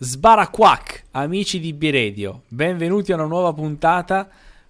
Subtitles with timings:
[0.00, 4.28] Sbaraquac, amici di B-Radio, benvenuti a una nuova puntata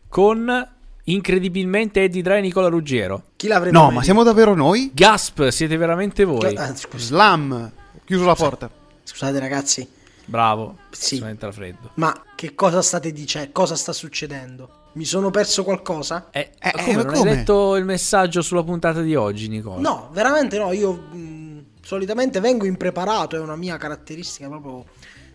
[0.09, 0.67] con
[1.05, 3.25] incredibilmente Eddie Dry e Nicola Ruggiero.
[3.37, 4.05] Chi l'avrebbe No, mai ma detto?
[4.05, 4.91] siamo davvero noi?
[4.95, 6.57] Gasp, siete veramente voi.
[6.57, 7.71] Ah, scusa- Slam,
[8.07, 8.71] chiuso la porta.
[9.05, 9.87] Scusate ragazzi,
[10.25, 11.17] Bravo, Sì.
[11.17, 11.23] sì.
[11.23, 11.91] entra freddo.
[11.95, 13.51] ma che cosa state dicendo?
[13.53, 14.71] Cosa sta succedendo?
[14.93, 16.29] Mi sono perso qualcosa?
[16.31, 17.31] Eh, Eh, eh, come, ma non come?
[17.31, 19.79] hai letto il messaggio sulla puntata di oggi, Nicola?
[19.79, 24.85] No, veramente no, io mh, solitamente vengo impreparato, è una mia caratteristica proprio,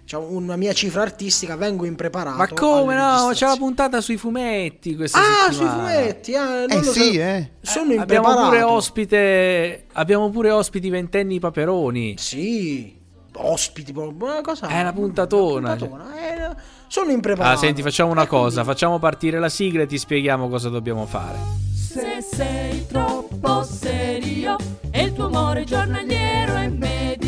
[0.04, 2.38] diciamo, una mia cifra artistica, vengo impreparato.
[2.38, 3.30] Ma come no?
[3.34, 5.90] C'è la puntata sui fumetti questa Ah, sui settimana.
[5.90, 7.20] fumetti, ah, non Eh lo sì, so.
[7.22, 7.50] eh.
[7.62, 8.48] Sono Eh, abbiamo impreparato.
[8.50, 12.16] pure ospite abbiamo pure ospiti ventenni paperoni.
[12.18, 12.96] Sì,
[13.36, 14.68] ospiti una cosa...
[14.68, 15.72] È una puntatona.
[15.72, 16.56] una puntatona, eh,
[16.88, 17.56] sono impreparato.
[17.56, 20.70] Ah, senti, facciamo una E quindi- cosa, facciamo partire la sigla e ti spieghiamo cosa
[20.70, 21.38] dobbiamo fare.
[21.74, 24.56] Se sei troppo serio
[24.92, 27.23] e il tuo amore giornaliero è medio,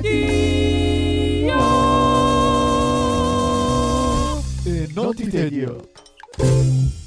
[0.00, 1.56] Dio.
[4.94, 5.90] non ti tedio.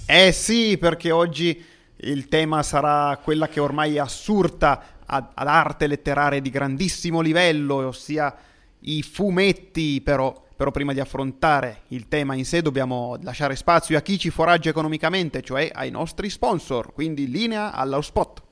[0.05, 1.63] Eh sì, perché oggi
[1.97, 7.87] il tema sarà quella che ormai è assurta ad, ad arte letteraria di grandissimo livello,
[7.87, 8.35] ossia
[8.81, 14.01] i fumetti, però, però prima di affrontare il tema in sé dobbiamo lasciare spazio a
[14.01, 18.43] chi ci foraggia economicamente, cioè ai nostri sponsor, quindi linea allo spot.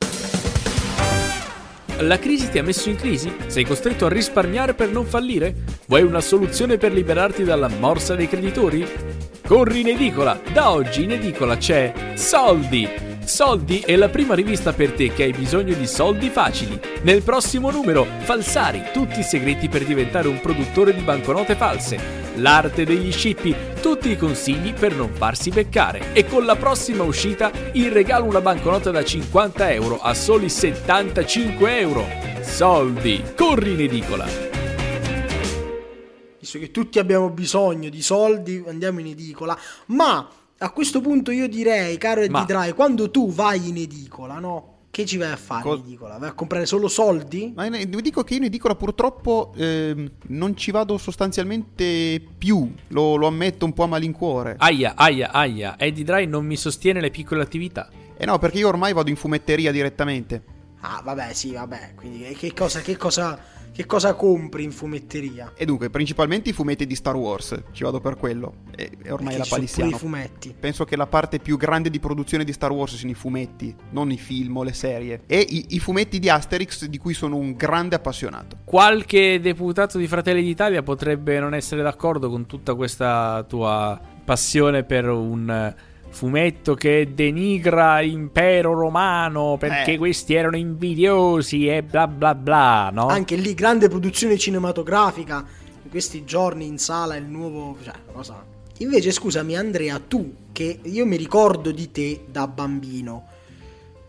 [1.99, 3.33] La crisi ti ha messo in crisi?
[3.47, 5.55] Sei costretto a risparmiare per non fallire?
[5.87, 8.85] Vuoi una soluzione per liberarti dalla morsa dei creditori?
[9.45, 10.41] Corri in edicola!
[10.51, 13.12] Da oggi in edicola c'è Soldi!
[13.25, 16.79] Soldi è la prima rivista per te che hai bisogno di soldi facili.
[17.03, 22.21] Nel prossimo numero, Falsari, tutti i segreti per diventare un produttore di banconote false.
[22.35, 26.13] L'arte degli scippi, tutti i consigli per non farsi beccare.
[26.13, 31.79] E con la prossima uscita, il regalo una banconota da 50 euro a soli 75
[31.79, 32.05] euro.
[32.41, 33.23] Soldi!
[33.35, 34.51] Corri in edicola!
[36.53, 39.57] visto che tutti abbiamo bisogno di soldi, andiamo in edicola.
[39.87, 40.29] Ma
[40.63, 44.69] a questo punto io direi, caro Eddie Ma- Dry, quando tu vai in edicola, no?
[44.89, 46.17] Che ci vai a fare Co- in edicola?
[46.19, 47.51] Vai a comprare solo soldi?
[47.55, 53.15] Ma ne- dico che io in edicola purtroppo ehm, non ci vado sostanzialmente più, lo,
[53.15, 54.55] lo ammetto un po' a malincuore.
[54.59, 57.89] Aia, aia, aia, Eddie Dry non mi sostiene le piccole attività.
[58.15, 60.43] Eh no, perché io ormai vado in fumetteria direttamente.
[60.81, 61.93] Ah, vabbè, sì, vabbè.
[61.95, 63.39] Quindi che- che cosa, che cosa,
[63.73, 65.53] che cosa compri in fumetteria?
[65.55, 68.57] E dunque, principalmente i fumetti di Star Wars, ci vado per quello.
[68.75, 69.89] E, e ormai Perché è la palissiano.
[69.89, 70.55] i fumetti.
[70.59, 74.11] Penso che la parte più grande di produzione di Star Wars siano i fumetti, non
[74.11, 75.23] i film o le serie.
[75.25, 78.57] E i, i fumetti di Asterix, di cui sono un grande appassionato.
[78.63, 85.09] Qualche deputato di Fratelli d'Italia potrebbe non essere d'accordo con tutta questa tua passione per
[85.09, 85.73] un
[86.13, 89.97] fumetto che denigra impero romano perché Eh.
[89.97, 93.07] questi erano invidiosi e bla bla bla, no?
[93.07, 95.43] Anche lì, grande produzione cinematografica.
[95.83, 97.75] In questi giorni in sala il nuovo.
[97.83, 98.45] Cioè, cosa.
[98.77, 103.25] Invece, scusami, Andrea, tu, che io mi ricordo di te da bambino,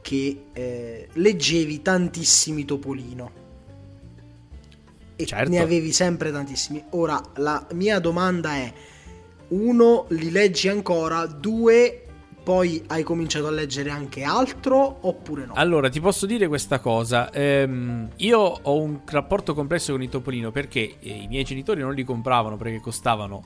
[0.03, 3.43] che eh, leggevi tantissimi Topolino.
[5.17, 5.49] E Certo.
[5.51, 6.83] ne avevi sempre tantissimi.
[6.91, 8.73] Ora, la mia domanda è:
[9.49, 11.27] uno, li leggi ancora?
[11.27, 12.05] Due,
[12.43, 14.99] poi hai cominciato a leggere anche altro?
[15.01, 15.55] Oppure no?
[15.55, 17.33] Allora, ti posso dire questa cosa.
[17.33, 21.95] Ehm, io ho un rapporto complesso con il Topolino perché eh, i miei genitori non
[21.95, 23.43] li compravano perché costavano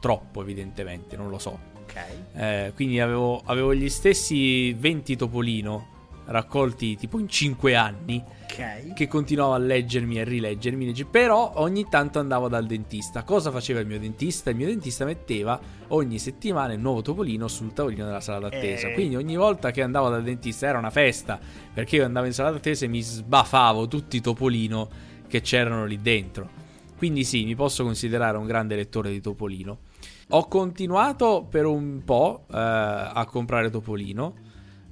[0.00, 1.58] troppo, evidentemente, non lo so.
[1.82, 2.04] ok.
[2.34, 5.91] Eh, quindi avevo, avevo gli stessi 20 Topolino
[6.26, 8.22] raccolti tipo in 5 anni
[8.52, 8.92] Ok.
[8.92, 13.22] che continuavo a leggermi e rileggermi, legge- però ogni tanto andavo dal dentista.
[13.22, 14.50] Cosa faceva il mio dentista?
[14.50, 18.88] Il mio dentista metteva ogni settimana il nuovo Topolino sul tavolino della sala d'attesa.
[18.88, 18.92] Eh.
[18.92, 21.38] Quindi ogni volta che andavo dal dentista era una festa,
[21.72, 24.88] perché io andavo in sala d'attesa e mi sbafavo tutti i Topolino
[25.26, 26.60] che c'erano lì dentro.
[26.98, 29.78] Quindi sì, mi posso considerare un grande lettore di Topolino.
[30.34, 34.34] Ho continuato per un po' eh, a comprare Topolino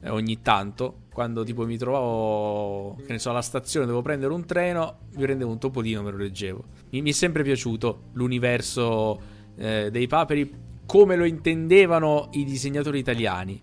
[0.09, 1.02] ogni tanto.
[1.12, 5.50] Quando tipo mi trovavo, che ne so, alla stazione, devo prendere un treno, mi prendevo
[5.50, 6.64] un topolino, me lo leggevo.
[6.91, 9.20] Mi, mi è sempre piaciuto l'universo
[9.56, 13.62] eh, dei paperi come lo intendevano i disegnatori italiani.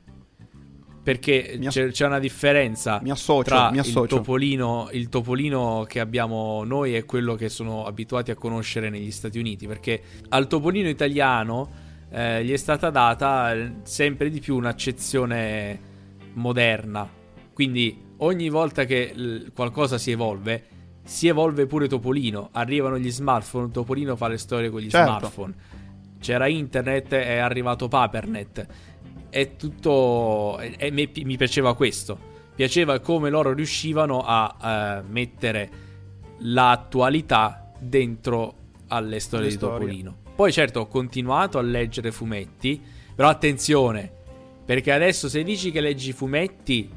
[1.04, 6.66] Perché ass- c'è, c'è una differenza Mi associo, tra il topolino, il topolino che abbiamo
[6.66, 9.68] noi e quello che sono abituati a conoscere negli Stati Uniti.
[9.68, 11.70] Perché al topolino italiano
[12.10, 15.87] eh, gli è stata data eh, sempre di più un'accezione
[16.38, 17.08] moderna.
[17.54, 20.64] Quindi ogni volta che l- qualcosa si evolve,
[21.04, 22.50] si evolve pure Topolino.
[22.54, 25.08] Arrivano gli smartphone, Topolino fa le storie con gli Certo.
[25.10, 25.54] smartphone.
[26.20, 28.66] C'era internet, è arrivato Papernet.
[29.30, 30.58] È tutto.
[30.60, 32.18] E, e mi, mi piaceva questo.
[32.56, 34.56] piaceva come loro riuscivano a
[35.00, 35.70] eh, mettere
[36.40, 38.56] l'attualità dentro
[38.88, 39.78] alle storie Le di storie.
[39.80, 40.16] Topolino.
[40.36, 42.82] Poi certo ho continuato a leggere fumetti,
[43.16, 44.12] però attenzione,
[44.68, 46.90] perché adesso se dici che leggi fumetti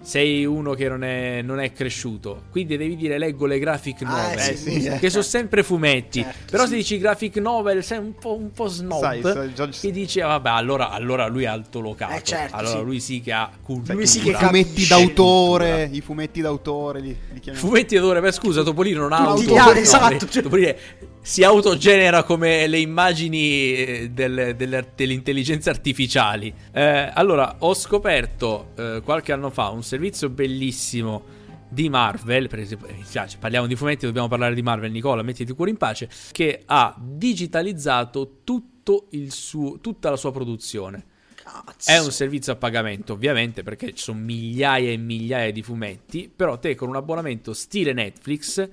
[0.00, 4.08] sei uno che non è, non è cresciuto, quindi devi dire leggo le graphic Ah,
[4.28, 4.88] novel, eh, sì, sì.
[5.00, 6.68] che sono sempre fumetti, Certo, però sì.
[6.70, 10.22] se dici graphic novel sei un po', un po snob, Sai, sai, già- che dice
[10.22, 12.84] "Ah, vabbè allora, allora lui è altolocato, Eh, certo, allora sì.
[12.84, 13.94] lui sì che ha cultura.
[13.94, 14.94] Lui sì I che fumetti capisce.
[14.94, 17.54] d'autore, i fumetti d'autore li, li.
[17.54, 19.80] Fumetti d'autore, beh scusa, Topolino non ha autore.
[19.80, 20.78] esatto, cioè- Topolino è-
[21.26, 26.54] si autogenera come le immagini eh, del- delle, delle intelligenze artificiali.
[26.72, 31.24] Eh, allora, ho scoperto eh, qualche anno fa un servizio bellissimo
[31.68, 35.22] di Marvel, per esempio, eh, mi spiace, parliamo di fumetti, dobbiamo parlare di Marvel, Nicola,
[35.22, 41.06] mettiti il cuore in pace, che ha digitalizzato tutto il suo, tutta la sua produzione.
[41.34, 41.90] Cazzo.
[41.90, 46.30] È un servizio a pagamento, ovviamente, perché ci sono migliaia e migliaia di fumetti.
[46.34, 48.68] Però te con un abbonamento stile Netflix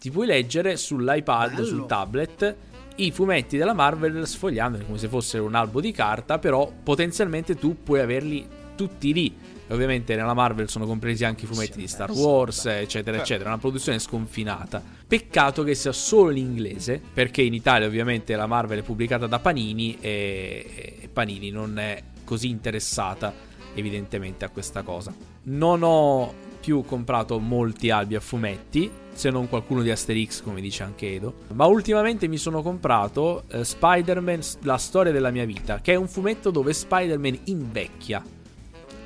[0.00, 1.66] ti puoi leggere sull'iPad, Bello.
[1.66, 2.56] sul tablet,
[2.96, 6.38] i fumetti della Marvel sfogliandoli come se fossero un albo di carta.
[6.38, 9.36] Però potenzialmente tu puoi averli tutti lì.
[9.66, 13.50] E ovviamente nella Marvel sono compresi anche i fumetti di Star Wars, eccetera, eccetera.
[13.50, 14.82] Una produzione sconfinata.
[15.06, 19.38] Peccato che sia solo in inglese, perché in Italia ovviamente la Marvel è pubblicata da
[19.38, 23.34] Panini e Panini non è così interessata
[23.74, 25.14] evidentemente a questa cosa.
[25.42, 30.82] Non ho più comprato molti albi a fumetti, se non qualcuno di Asterix come dice
[30.82, 35.92] anche Edo, ma ultimamente mi sono comprato eh, Spider-Man La storia della mia vita, che
[35.92, 38.22] è un fumetto dove Spider-Man invecchia.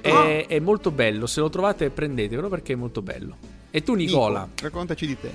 [0.00, 0.46] È, Ah.
[0.46, 3.36] è molto bello, se lo trovate prendetevelo perché è molto bello.
[3.70, 4.40] E tu Nicola?
[4.42, 5.30] Nico, raccontaci di te.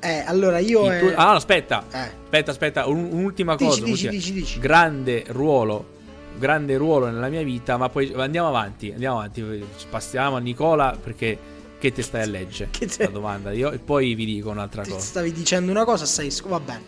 [0.00, 0.90] Eh, allora io...
[0.90, 1.84] eh, tuo- Ah, no, aspetta.
[1.92, 2.10] eh.
[2.24, 3.84] Aspetta, aspetta, un- un'ultima Dici, cosa.
[3.84, 4.58] dici, dici, dici.
[4.58, 5.96] Grande ruolo,
[6.38, 11.38] grande ruolo nella mia vita, ma poi andiamo avanti, andiamo avanti, passiamo a Nicola perché
[11.78, 12.70] che te stai a leggere?
[12.70, 14.98] Che te- La domanda io e poi vi dico un'altra cosa.
[14.98, 16.30] stavi dicendo una cosa, stai...
[16.30, 16.82] sc- Va bene.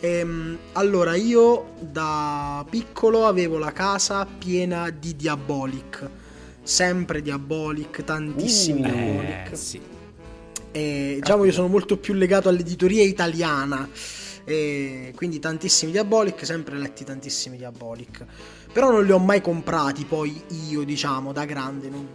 [0.00, 6.08] Ehm, allora, io da piccolo avevo la casa piena di Diabolic.
[6.62, 9.52] Sempre Diabolic, tantissimi Uh, Diabolic.
[9.52, 9.80] Eh, sì.
[10.72, 13.88] E, diciamo io sono molto più legato all'editoria italiana.
[14.44, 18.24] E quindi tantissimi Diabolic, sempre letti tantissimi Diabolic.
[18.72, 21.88] Però non li ho mai comprati poi io, diciamo, da grande.
[21.88, 22.08] non-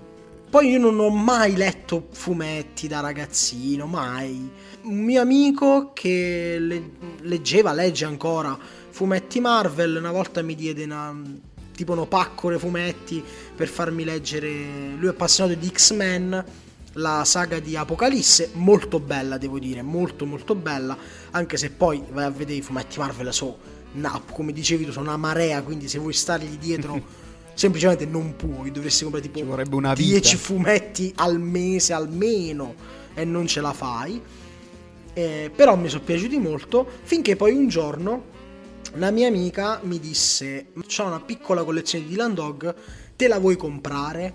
[0.52, 4.52] Poi io non ho mai letto fumetti da ragazzino, mai.
[4.82, 8.60] Un mio amico che le- leggeva, legge ancora
[8.90, 11.16] fumetti Marvel, una volta mi diede una,
[11.74, 13.24] tipo uno paccole fumetti
[13.56, 14.50] per farmi leggere.
[14.98, 16.44] Lui è appassionato di X-Men,
[16.96, 20.98] la saga di Apocalisse, molto bella, devo dire, molto molto bella.
[21.32, 23.58] Anche se poi vai a vedere i fumetti Marvel, so,
[23.94, 27.20] no, come dicevi tu, sono una marea, quindi se vuoi stargli dietro.
[27.54, 30.10] Semplicemente non puoi, dovresti comprare tipo Ci vorrebbe una vita.
[30.12, 32.74] 10 fumetti al mese almeno
[33.14, 34.22] e non ce la fai.
[35.14, 38.30] Eh, però mi sono piaciuti molto finché poi un giorno
[38.94, 42.76] una mia amica mi disse c'ho una piccola collezione di Dylan Dog
[43.18, 44.34] te la vuoi comprare?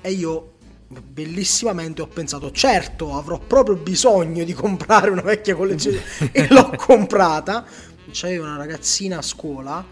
[0.00, 0.52] e io
[0.88, 6.00] bellissimamente ho pensato certo avrò proprio bisogno di comprare una vecchia collezione
[6.32, 7.64] e l'ho comprata
[8.10, 9.84] c'avevo una ragazzina a scuola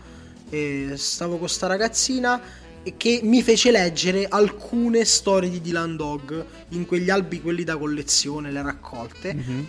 [0.51, 2.41] e stavo con sta ragazzina
[2.83, 7.77] e che mi fece leggere alcune storie di Dylan Dog in quegli albi quelli da
[7.77, 9.67] collezione le raccolte Mhm.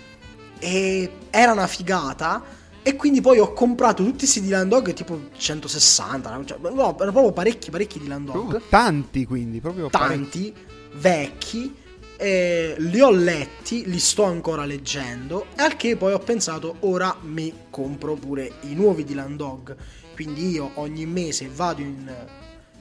[0.60, 2.44] e era una figata
[2.82, 7.32] e quindi poi ho comprato tutti questi Dylan Dog tipo 160 cioè, no, erano proprio
[7.32, 10.14] parecchi parecchi Dylan Dog Uh, tanti quindi, proprio parecchi.
[10.20, 10.54] tanti
[10.94, 11.76] vecchi
[12.22, 17.16] eh, li ho letti li sto ancora leggendo e al che poi ho pensato ora
[17.22, 19.76] mi compro pure i nuovi Dylan Dog
[20.20, 22.14] quindi io ogni mese vado in,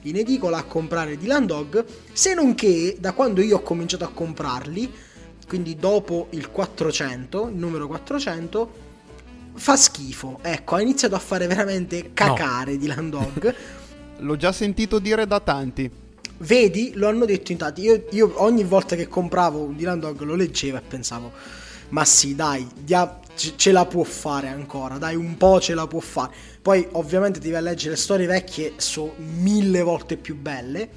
[0.01, 4.09] in edicola a comprare Dylan Dog se non che da quando io ho cominciato a
[4.09, 4.91] comprarli
[5.47, 8.73] quindi dopo il 400 il numero 400
[9.53, 13.55] fa schifo ecco ha iniziato a fare veramente cacare Dylan Dog
[14.21, 15.89] L'ho già sentito dire da tanti.
[16.39, 17.81] Vedi, lo hanno detto in tanti.
[17.81, 21.31] Io, io ogni volta che compravo un Dylan Dog lo leggevo e pensavo,
[21.89, 23.19] ma sì, dai, dia-
[23.55, 26.33] ce la può fare ancora, dai, un po' ce la può fare.
[26.61, 30.87] Poi, ovviamente, ti vai a leggere le storie vecchie, sono mille volte più belle.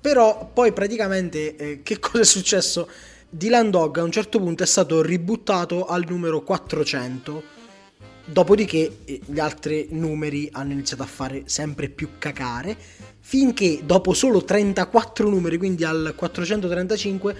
[0.00, 2.88] Però, poi praticamente, eh, che cosa è successo?
[3.28, 7.42] Dylan Dog a un certo punto è stato ributtato al numero 400.
[8.26, 12.76] Dopodiché eh, gli altri numeri hanno iniziato a fare sempre più cacare,
[13.20, 17.36] finché dopo solo 34 numeri, quindi al 435,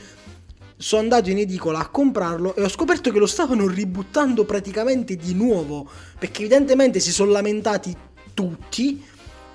[0.77, 5.35] sono andato in edicola a comprarlo e ho scoperto che lo stavano ributtando praticamente di
[5.35, 5.89] nuovo,
[6.19, 7.97] perché evidentemente si sono lamentati
[8.35, 9.03] tutti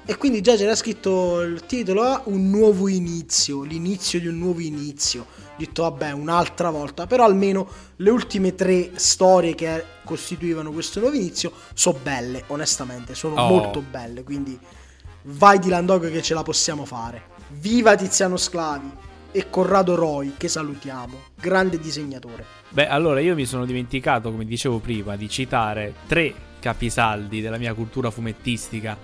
[0.09, 4.59] E quindi già c'era scritto il titolo a un nuovo inizio, l'inizio di un nuovo
[4.59, 5.21] inizio.
[5.21, 11.15] Ho detto vabbè un'altra volta, però almeno le ultime tre storie che costituivano questo nuovo
[11.15, 13.49] inizio sono belle, onestamente, sono Oh.
[13.49, 14.57] molto belle, quindi
[15.25, 17.21] vai di Landog che ce la possiamo fare.
[17.49, 18.89] Viva Tiziano Sclavi
[19.31, 22.45] e Corrado Roy che salutiamo, grande disegnatore.
[22.69, 27.73] Beh, allora io mi sono dimenticato, come dicevo prima, di citare tre capisaldi della mia
[27.73, 28.97] cultura fumettistica,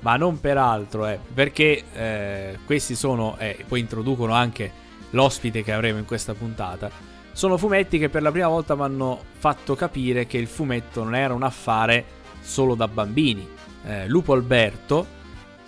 [0.00, 5.72] ma non per altro, eh, perché eh, questi sono, e poi introducono anche l'ospite che
[5.72, 6.90] avremo in questa puntata.
[7.32, 11.14] Sono fumetti che per la prima volta mi hanno fatto capire che il fumetto non
[11.14, 12.04] era un affare
[12.40, 13.46] solo da bambini.
[13.84, 15.06] Eh, Lupo Alberto,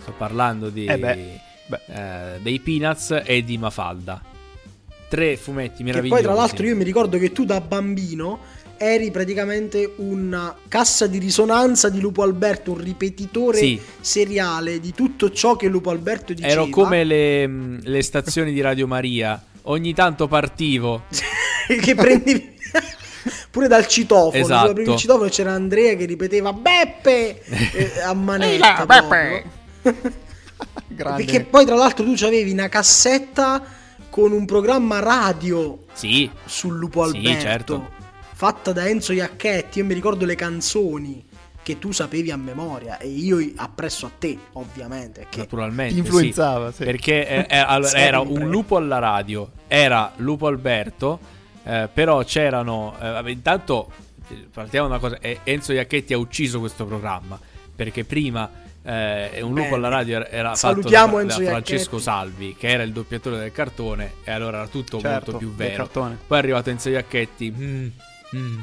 [0.00, 4.20] sto parlando di, Eh beh, eh, dei Peanuts e di Mafalda.
[5.08, 6.22] Tre fumetti Che meravigliosi.
[6.22, 8.38] poi tra l'altro io mi ricordo che tu da bambino
[8.76, 13.80] eri praticamente una cassa di risonanza di Lupo Alberto, un ripetitore Sì.
[14.00, 16.52] seriale di tutto ciò che Lupo Alberto diceva.
[16.52, 19.42] Ero come le, mh, le stazioni di Radio Maria.
[19.64, 21.02] Ogni tanto partivo.
[21.80, 22.56] che prendevi
[23.50, 24.64] pure dal citofono, Esatto.
[24.66, 28.52] tu aprivi il citofono c'era Andrea che ripeteva Beppe eh, a manetta.
[28.52, 29.42] Ehi là, proprio.
[30.88, 31.24] Grande.
[31.24, 33.62] Perché poi tra l'altro tu avevi una cassetta
[34.10, 37.40] con un programma radio Sì, sul Lupo Sì, Alberto.
[37.40, 37.90] certo.
[38.34, 39.78] Fatta da Enzo Iacchetti.
[39.78, 41.24] Io mi ricordo le canzoni
[41.62, 42.98] che tu sapevi a memoria.
[42.98, 45.26] E io appresso a te, ovviamente.
[45.28, 45.94] Che naturalmente.
[45.94, 46.84] Ti influenzava, sì.
[46.84, 51.18] Perché eh, eh, allora, era un lupo alla radio, era Lupo Alberto,
[51.62, 52.96] eh, però c'erano...
[53.00, 53.90] eh, intanto,
[54.28, 57.38] eh, partiamo da una cosa, eh, Enzo Iacchetti ha ucciso questo programma,
[57.76, 58.68] perché prima...
[58.82, 61.99] eh, un lupo alla radio era, era fatto Salutiamo da, Enzo da Francesco.
[61.99, 65.87] Salvi che era il doppiatore del cartone e allora era tutto Certo, molto più vero.
[65.88, 67.50] Poi è arrivato Enzo Iacchetti.
[67.56, 67.87] mm,
[68.37, 68.58] mm.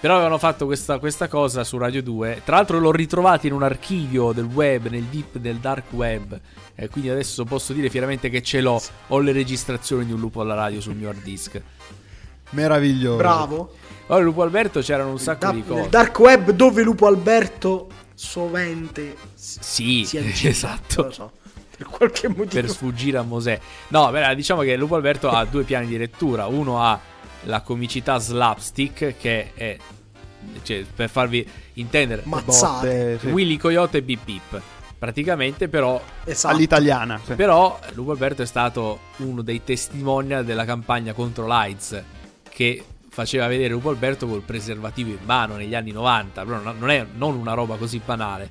[0.00, 2.42] Però avevano fatto questa, questa cosa su Radio 2.
[2.44, 6.38] Tra l'altro l'ho ritrovato in un archivio del web, nel deep del dark web.
[6.76, 8.80] E quindi adesso posso dire fieramente che ce l'ho.
[9.08, 11.60] Ho le registrazioni di un lupo alla radio sul mio hard disk.
[12.50, 13.16] Meraviglioso.
[13.16, 13.74] bravo.
[14.06, 15.88] Allora, Lupo Alberto c'erano un sacco Da- di nel cose.
[15.88, 17.88] dark web dove Lupo Alberto
[18.18, 21.10] sovente si Sì, si aggira, esatto.
[21.12, 21.32] so,
[21.76, 22.48] per qualche motivo.
[22.60, 23.58] per sfuggire a Mosè.
[23.88, 26.46] No, beh, diciamo che Lupo Alberto ha due piani di lettura.
[26.46, 26.98] Uno ha
[27.44, 29.76] la comicità slapstick, che è.
[30.62, 32.86] Cioè, per farvi intendere, Mazzate.
[32.86, 33.26] Botte, sì.
[33.28, 34.60] Willy Coyote e Bip Bip.
[34.98, 36.52] Praticamente, però, Esatto.
[36.54, 37.20] All'italiana.
[37.24, 37.34] sì.
[37.34, 42.02] però Lupo Alberto è stato uno dei testimonial della campagna contro l'AIDS
[42.50, 42.82] che
[43.18, 46.44] faceva vedere Lupo Alberto col preservativo in mano negli anni 90.
[46.44, 48.48] Però non è non una roba così banale.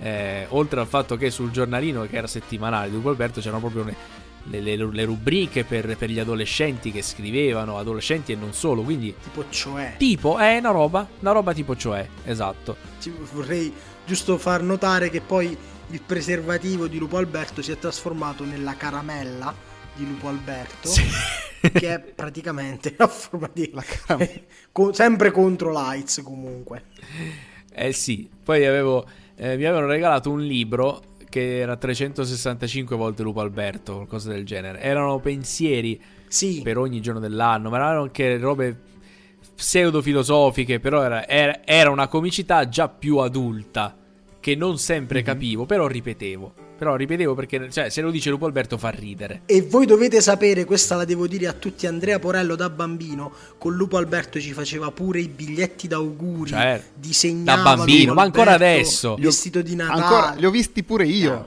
[0.00, 3.84] Eh, oltre al fatto che sul giornalino che era settimanale di Lupo Alberto c'erano proprio
[3.84, 8.82] le, le- le- rubriche per, per gli adolescenti che scrivevano, adolescenti e non solo.
[8.82, 9.94] Quindi, Tipo cioè.
[9.96, 12.76] tipo, è una roba, una roba tipo cioè, esatto.
[13.00, 13.72] Ti vorrei
[14.04, 15.56] giusto far notare che poi
[15.88, 19.54] il preservativo di Lupo Alberto si è trasformato nella caramella
[19.94, 20.88] di Lupo Alberto.
[21.60, 23.70] Che è praticamente a forma di.
[23.72, 24.40] La caramella.
[24.72, 26.84] Co- sempre contro l'AIDS comunque.
[27.72, 29.06] Eh sì, poi avevo,
[29.36, 34.80] eh, mi avevano regalato un libro che era 365 volte Lupo Alberto, qualcosa del genere.
[34.80, 36.60] Erano pensieri Sì.
[36.62, 38.80] per ogni giorno dell'anno, ma erano anche robe
[39.54, 43.96] pseudo-filosofiche, però era, era- era una comicità già più adulta,
[44.40, 46.54] che non sempre capivo, però ripetevo.
[46.82, 49.42] Però ripetevo perché, cioè, se lo dice Lupo Alberto fa ridere.
[49.46, 53.76] E voi dovete sapere, questa la devo dire a tutti, Andrea Porello da bambino, con
[53.76, 56.86] Lupo Alberto ci faceva pure i biglietti d'auguri, Certo.
[56.96, 59.14] disegnava Da bambino, ma ancora Alberto adesso.
[59.16, 60.02] Vestito di Natale.
[60.02, 61.46] Ancora, li ho visti pure io.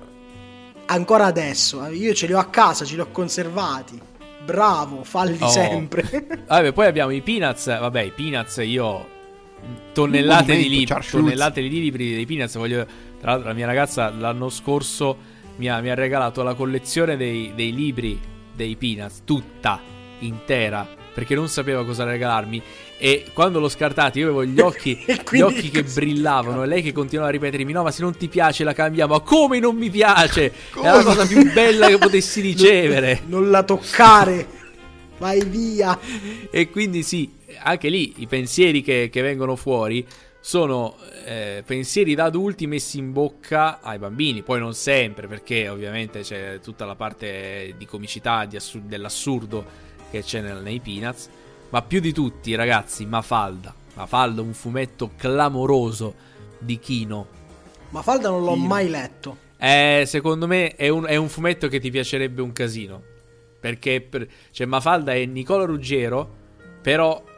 [0.85, 3.99] Ancora adesso, eh, io ce li ho a casa, ce li ho conservati.
[4.45, 5.49] Bravo, falli Oh.
[5.49, 6.27] sempre.
[6.47, 7.65] Vabbè, poi abbiamo i Peanuts.
[7.65, 9.05] Vabbè, i Peanuts io.
[9.91, 10.95] Tonnellate di libri.
[11.09, 12.55] Tonnellate di libri dei Peanuts.
[12.55, 12.87] Voglio.
[13.25, 15.17] Tra l'altro, la mia ragazza l'anno scorso
[15.55, 18.21] mi ha, mi ha regalato la collezione dei, dei libri
[18.53, 19.81] dei Peanuts, tutta
[20.19, 20.87] intera.
[21.11, 22.61] Perché non sapeva cosa regalarmi.
[22.99, 26.61] E quando l'ho scartata, io avevo gli occhi, gli occhi che brillavano.
[26.61, 29.15] E lei che continuava a ripetermi: No, ma se non ti piace la cambiamo.
[29.15, 30.45] Ma come non mi piace?
[30.45, 31.03] È la Come?
[31.03, 33.23] cosa più bella che potessi ricevere.
[33.25, 34.47] non la toccare.
[35.17, 35.97] Vai via.
[36.51, 37.31] E quindi sì,
[37.63, 40.05] anche lì i pensieri che, che vengono fuori
[40.45, 44.43] sono eh, pensieri da adulti messi in bocca ai bambini.
[44.43, 49.65] Poi non sempre, perché ovviamente c'è tutta la parte di comicità, di assu- dell'assurdo
[50.11, 51.29] che c'è nel- nei Peanuts.
[51.69, 53.73] Ma più di tutti, ragazzi, Mafalda.
[53.95, 56.13] Mafalda, un fumetto clamoroso
[56.59, 57.27] di Kino.
[57.89, 58.67] Ma Falda non l'ho Io.
[58.67, 59.37] mai letto.
[59.57, 63.01] Eh, secondo me è un, è un fumetto che ti piacerebbe un casino.
[63.59, 66.29] Perché per, cioè, Mafalda è Nicola Ruggero,
[66.83, 67.33] però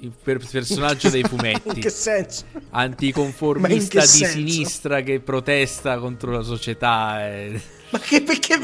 [0.00, 1.68] il per- personaggio dei fumetti.
[1.74, 2.44] In che senso?
[2.70, 4.32] Anticonformista che di senso?
[4.34, 7.26] sinistra che protesta contro la società.
[7.28, 8.58] e- Ma che, perché,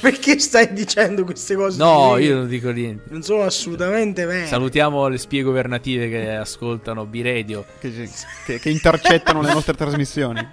[0.00, 1.78] perché stai dicendo queste cose?
[1.78, 3.04] No, io non dico niente.
[3.10, 4.46] Non sono assolutamente vere.
[4.46, 7.64] Salutiamo le spie governative che ascoltano B-Radio.
[7.80, 8.10] Che,
[8.44, 10.46] che- che intercettano le nostre trasmissioni.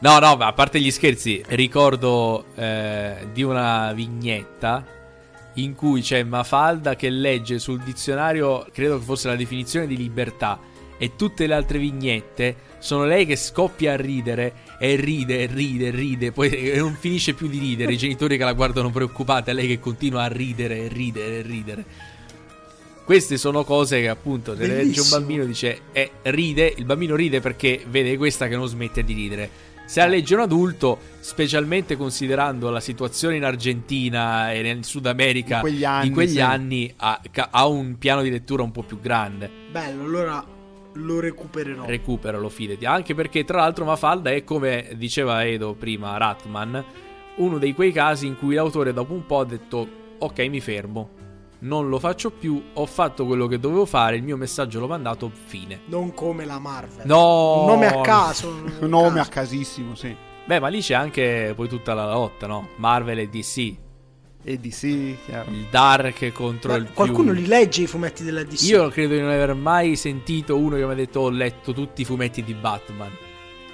[0.00, 4.84] No, no, ma a parte gli scherzi, ricordo eh, di una vignetta
[5.54, 10.58] in cui c'è Mafalda che legge sul dizionario, credo che fosse la definizione di libertà,
[10.98, 15.86] e tutte le altre vignette sono lei che scoppia a ridere e ride e ride
[15.86, 19.66] e ride, poi non finisce più di ridere, i genitori che la guardano preoccupati, lei
[19.66, 21.84] che continua a ridere e ridere e ridere.
[23.04, 27.16] Queste sono cose che appunto se le legge un bambino dice e ride, il bambino
[27.16, 29.50] ride perché vede questa che non smette di ridere.
[29.90, 35.56] Se la legge un adulto, specialmente considerando la situazione in Argentina e nel Sud America
[35.56, 36.40] In quegli anni, in quegli sì.
[36.40, 37.20] anni, ha,
[37.50, 39.50] ha un piano di lettura un po' più grande.
[39.68, 40.46] Bello, allora
[40.92, 41.86] lo recupererò.
[41.86, 42.84] Recuperalo, fidati.
[42.84, 46.84] Anche perché, tra l'altro, Mafalda è come diceva Edo prima, Ratman,
[47.38, 51.19] uno dei quei casi in cui l'autore dopo un po' ha detto: Ok, mi fermo.
[51.62, 55.30] Non lo faccio più, ho fatto quello che dovevo fare, il mio messaggio l'ho mandato,
[55.30, 55.80] fine.
[55.86, 57.06] non come la Marvel.
[57.06, 57.60] No!
[57.60, 58.48] Un nome a caso.
[58.80, 60.16] Un nome a casissimo, sì.
[60.46, 62.68] Beh, ma lì c'è anche poi tutta la lotta, no?
[62.76, 63.76] Marvel e DC.
[64.42, 65.50] E sì, chiaro.
[65.50, 66.94] Il dark contro Ma il più...
[66.94, 68.62] qualcuno li legge i fumetti della DC?
[68.62, 72.02] Io credo di non aver mai sentito uno che mi ha detto ho letto tutti
[72.02, 73.10] i fumetti di Batman.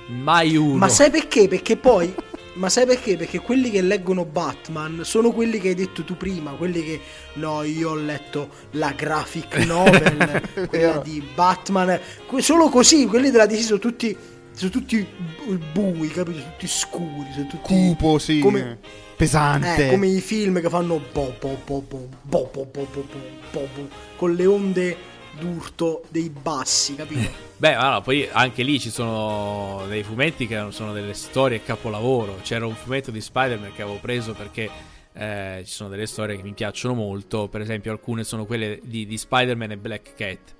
[0.08, 0.76] Mai uno.
[0.76, 1.46] Ma sai perché?
[1.46, 2.12] Perché poi.
[2.56, 3.16] Ma sai perché?
[3.16, 7.00] Perché quelli che leggono Batman sono quelli che hai detto tu prima, quelli che
[7.34, 11.98] no, io ho letto la graphic novel, quella di Batman,
[12.38, 14.16] solo così, quelli della DC sono tutti
[14.52, 15.06] sono tutti
[15.44, 16.38] bu- bui, capito?
[16.38, 18.38] Sono tutti scuri, sono tutti Cupo, sì.
[18.40, 18.78] Come-
[19.16, 19.86] Pesante.
[19.86, 23.04] eh, come i film che fanno bo bo bo bo bo bo bo bo bo
[23.50, 24.96] bo bo, con le onde
[25.38, 27.30] d'urto dei bassi, capito?
[27.56, 32.38] Beh, allora, poi anche lì ci sono dei fumetti che sono delle storie capolavoro.
[32.42, 34.68] C'era un fumetto di Spider-Man che avevo preso perché
[35.12, 37.48] eh, ci sono delle storie che mi piacciono molto.
[37.48, 40.54] Per esempio, alcune sono quelle di, di Spider-Man e Black Cat,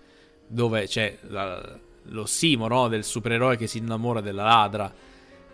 [0.47, 1.79] dove c'è la-
[2.11, 4.93] lo simo no, del supereroe che si innamora della ladra.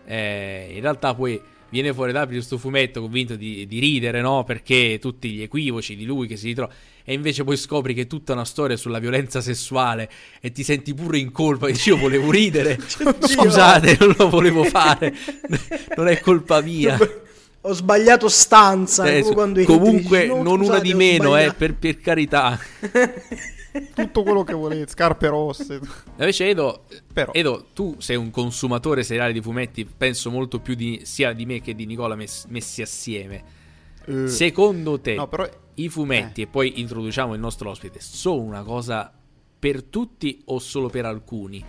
[0.04, 1.40] Eh, in realtà poi
[1.72, 4.44] viene fuori da questo fumetto convinto di, di ridere, no?
[4.44, 6.70] Perché tutti gli equivoci di lui che si ritrova.
[7.02, 10.08] E invece poi scopri che è tutta una storia sulla violenza sessuale
[10.40, 11.66] e ti senti pure in colpa.
[11.68, 12.78] Dici, io volevo ridere.
[12.86, 15.14] Scusate, non lo volevo fare.
[15.96, 16.98] Non è colpa mia.
[17.62, 19.06] Ho sbagliato stanza.
[19.10, 19.22] Eh,
[19.64, 21.54] comunque, dici, "No, non una di meno, eh, sbagliato".
[21.58, 22.58] per, per carità.
[23.94, 24.90] Tutto quello che volete.
[24.90, 25.80] Scarpe rosse.
[26.18, 27.32] Invece, Edo, Però.
[27.32, 29.84] Edo, tu sei un consumatore seriale di fumetti.
[29.84, 33.42] Penso molto più di, sia di me che di Nicola mess- messi assieme.
[34.06, 35.48] eh, Secondo te, No, però...
[35.74, 39.10] i fumetti, e poi introduciamo il nostro ospite, sono una cosa
[39.58, 41.64] per tutti o solo per alcuni?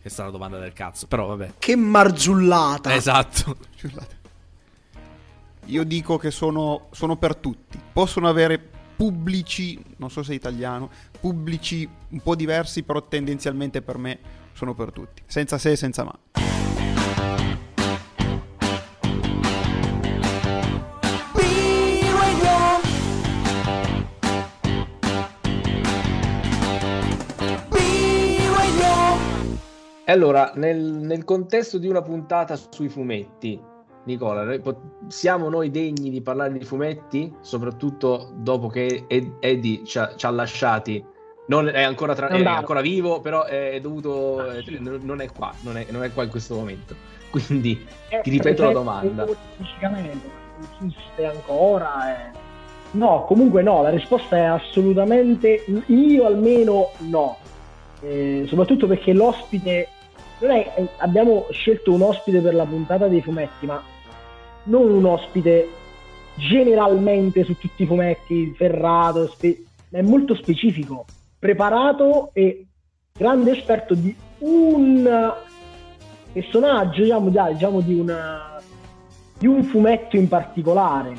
[0.00, 1.54] Questa è la domanda del cazzo, però vabbè.
[1.58, 2.94] Che marzullata.
[2.94, 3.56] Esatto.
[5.66, 7.78] Io dico che sono, sono per tutti.
[7.92, 10.90] Possono avere pubblici, non so se è italiano,
[11.26, 14.18] pubblici un po' diversi, però tendenzialmente per me
[14.52, 15.22] sono per tutti.
[15.26, 16.16] Senza se e senza ma.
[30.08, 33.60] E allora, nel, nel contesto di una puntata sui fumetti,
[34.04, 34.56] Nicola,
[35.08, 37.34] siamo noi degni di parlare di fumetti?
[37.40, 41.14] Soprattutto dopo che Ed- Eddie ci ha, ci ha lasciati.
[41.48, 44.50] Non è ancora, tra- è ancora vivo, però è dovuto.
[44.52, 46.94] eh, non non è qua, non è, non è qua in questo momento.
[47.30, 47.86] Quindi
[48.22, 49.26] ti ripeto la domanda.
[49.56, 50.28] Fisicamente,
[50.80, 52.10] esiste ancora.
[52.32, 52.44] eh.
[52.92, 57.36] No, comunque no, la risposta è assolutamente io almeno no.
[58.00, 59.88] Eh, soprattutto perché l'ospite
[60.40, 63.82] non è, eh, abbiamo scelto un ospite per la puntata dei fumetti, ma
[64.64, 65.68] non un ospite
[66.34, 71.04] generalmente su tutti i fumetti, ferrato, spe- è molto specifico,
[71.46, 72.66] preparato e
[73.16, 75.32] grande esperto di un
[76.32, 78.60] personaggio, diciamo, diciamo di, una,
[79.38, 81.14] di un fumetto in particolare.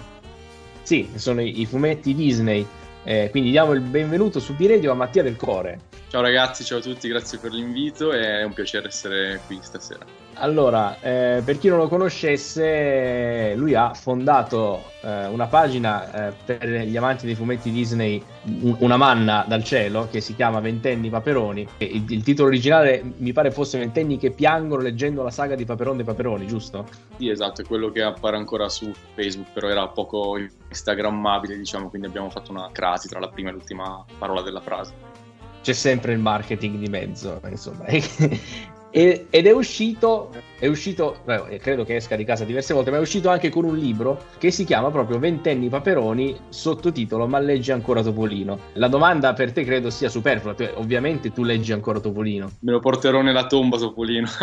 [0.84, 2.66] Sì, sono i, i fumetti Disney.
[3.06, 5.80] Eh, quindi diamo il benvenuto su B-Radio a Mattia del Core.
[6.10, 10.06] Ciao ragazzi, ciao a tutti, grazie per l'invito e è un piacere essere qui stasera.
[10.40, 16.68] Allora, eh, per chi non lo conoscesse, lui ha fondato eh, una pagina eh, per
[16.68, 18.24] gli amanti dei fumetti Disney,
[18.62, 21.68] un- una manna dal cielo, che si chiama Ventenni Paperoni.
[21.78, 25.96] Il, il titolo originale mi pare fosse Ventenni che piangono leggendo la saga di Paperon
[25.98, 26.86] dei Paperoni, giusto?
[27.18, 30.38] Sì, esatto, è quello che appare ancora su Facebook, però era poco
[30.70, 34.94] instagrammabile, diciamo, quindi abbiamo fatto una crasi tra la prima e l'ultima parola della frase.
[35.62, 37.86] c'è sempre il marketing di mezzo, insomma.
[38.98, 43.00] Ed è uscito, è uscito, beh, credo che esca di casa diverse volte, ma è
[43.00, 48.02] uscito anche con un libro che si chiama proprio Ventenni Paperoni, sottotitolo Ma leggi ancora
[48.02, 48.60] Topolino?
[48.74, 52.52] La domanda per te credo sia superflua, tu- ovviamente tu leggi ancora Topolino.
[52.62, 54.28] Me lo porterò nella tomba Topolino.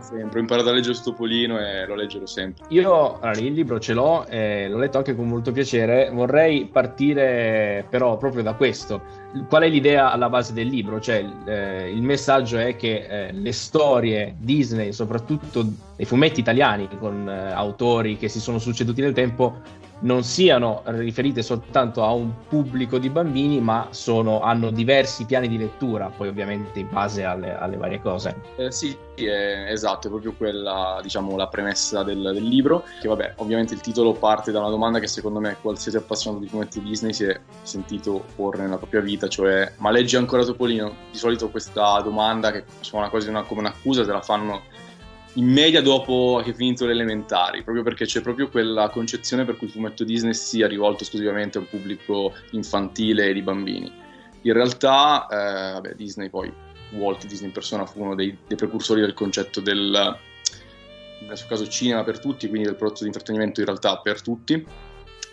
[0.00, 0.38] Sempre.
[0.38, 2.64] Ho imparato a leggere su Topolino e lo leggerò sempre.
[2.68, 6.10] Io allora, il libro ce l'ho, eh, l'ho letto anche con molto piacere.
[6.12, 9.02] Vorrei partire però proprio da questo.
[9.48, 11.00] Qual è l'idea alla base del libro?
[11.00, 17.28] Cioè, eh, il messaggio è che eh, le storie Disney, soprattutto i fumetti italiani con
[17.28, 19.60] eh, autori che si sono succeduti nel tempo,
[20.00, 25.58] non siano riferite soltanto a un pubblico di bambini, ma sono, hanno diversi piani di
[25.58, 28.34] lettura, poi ovviamente in base alle, alle varie cose.
[28.56, 33.34] Eh, sì, è, esatto, è proprio quella, diciamo, la premessa del, del, libro, che vabbè,
[33.36, 37.12] ovviamente il titolo parte da una domanda che secondo me qualsiasi appassionato di fumetti Disney
[37.12, 40.94] si è sentito porre nella propria vita, cioè ma leggi ancora Topolino?
[41.10, 44.62] Di solito questa domanda che suona quasi una, come un'accusa te la fanno
[45.34, 49.56] in media dopo che hai finito le elementari, proprio perché c'è proprio quella concezione per
[49.56, 53.92] cui il fumetto Disney sia rivolto esclusivamente a un pubblico infantile e di bambini.
[54.42, 56.52] In realtà, eh, vabbè, Disney poi,
[56.92, 60.16] Walt Disney in persona fu uno dei, dei precursori del concetto del,
[61.20, 64.64] nel suo caso, cinema per tutti, quindi del prodotto di intrattenimento in realtà per tutti,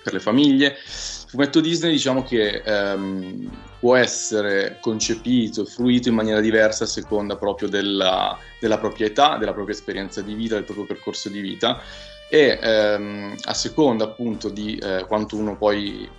[0.04, 0.68] per le famiglie.
[0.68, 7.36] Il fumetto Disney diciamo che ehm, può essere concepito fruito in maniera diversa a seconda
[7.36, 11.82] proprio della, della propria età, della propria esperienza di vita, del proprio percorso di vita.
[12.30, 16.10] E ehm, a seconda appunto di eh, quanto uno poi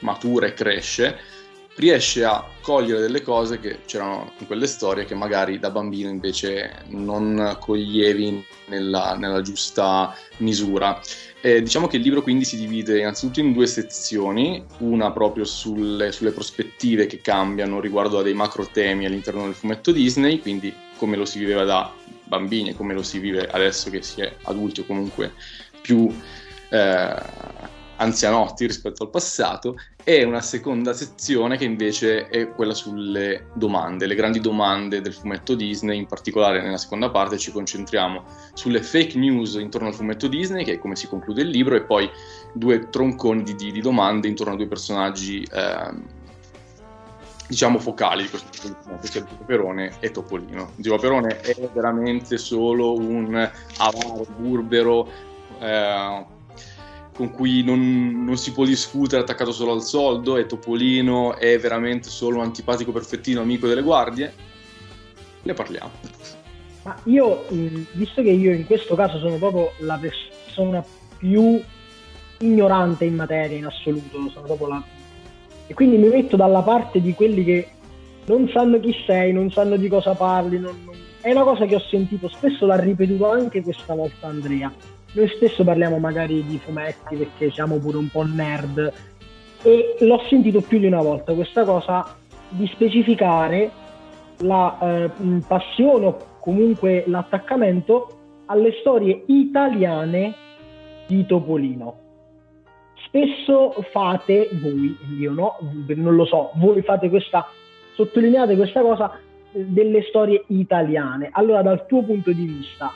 [0.00, 1.18] matura e cresce
[1.80, 6.84] riesce a cogliere delle cose che c'erano in quelle storie che magari da bambino invece
[6.88, 11.00] non coglievi nella, nella giusta misura.
[11.40, 16.12] Eh, diciamo che il libro quindi si divide innanzitutto in due sezioni, una proprio sulle,
[16.12, 21.16] sulle, prospettive che cambiano riguardo a dei macro temi all'interno del fumetto Disney, quindi come
[21.16, 21.92] lo si viveva da
[22.24, 25.32] bambini e come lo si vive adesso che si è adulti o comunque
[25.80, 26.14] più
[26.68, 27.14] eh,
[28.00, 34.14] anzianotti rispetto al passato, e una seconda sezione che invece è quella sulle domande, le
[34.14, 39.54] grandi domande del fumetto Disney, in particolare nella seconda parte ci concentriamo sulle fake news
[39.54, 42.10] intorno al fumetto Disney, che è come si conclude il libro, e poi
[42.54, 45.42] due tronconi di, di, domande intorno a due personaggi.
[45.42, 46.18] Eh,
[47.46, 50.70] diciamo focali di questo fumetto, sia Paperone e Topolino.
[50.76, 53.34] Gio Paperone è veramente solo un
[53.78, 55.08] avaro burbero
[55.58, 56.24] eh,
[57.20, 62.08] con cui non, non, si può discutere attaccato solo al soldo e Topolino è veramente
[62.08, 64.32] solo antipatico perfettino amico delle guardie,
[65.42, 65.90] ne parliamo.
[66.84, 67.44] Ma io,
[67.92, 70.82] visto che io in questo caso sono proprio la persona
[71.18, 71.60] più
[72.38, 74.82] ignorante in materia in assoluto, sono proprio la...
[75.66, 77.68] e quindi mi metto dalla parte di quelli che
[78.24, 80.74] non sanno chi sei, non sanno di cosa parli, non...
[81.20, 84.72] è una cosa che ho sentito spesso, l'ha ripetuto anche questa volta Andrea
[85.12, 88.92] noi spesso parliamo magari di fumetti perché siamo pure un po' nerd
[89.62, 92.16] e l'ho sentito più di una volta questa cosa
[92.48, 93.70] di specificare
[94.38, 95.10] la eh,
[95.46, 100.34] passione o comunque l'attaccamento alle storie italiane
[101.06, 101.98] di Topolino.
[103.06, 105.56] Spesso fate voi, io no,
[105.96, 107.46] non lo so, voi fate questa,
[107.94, 109.12] sottolineate questa cosa
[109.52, 111.28] eh, delle storie italiane.
[111.32, 112.92] Allora, dal tuo punto di vista,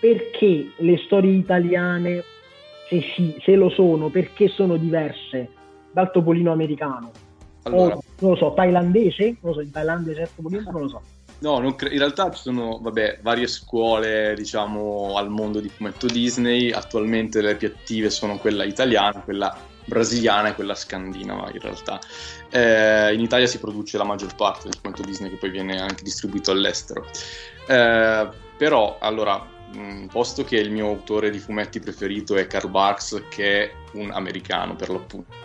[0.00, 2.22] perché le storie italiane,
[2.88, 5.48] se, sì, se lo sono, perché sono diverse
[5.90, 7.10] dal topolino americano?
[7.62, 7.94] Allora.
[7.94, 9.24] O, non lo so, thailandese?
[9.24, 11.02] Non lo so, in thailandese è topolino, non lo so.
[11.40, 16.72] No, cre- in realtà ci sono vabbè, varie scuole diciamo, al mondo di fumetto Disney.
[16.72, 22.00] Attualmente le più attive sono quella italiana, quella brasiliana e quella scandinava in realtà.
[22.50, 26.02] Eh, in Italia si produce la maggior parte del fumetto Disney che poi viene anche
[26.02, 27.06] distribuito all'estero.
[27.68, 29.40] Eh, però, allora,
[29.76, 34.10] Mm, posto che il mio autore di fumetti preferito è Karl Barks, che è un
[34.12, 35.36] americano per l'appunto.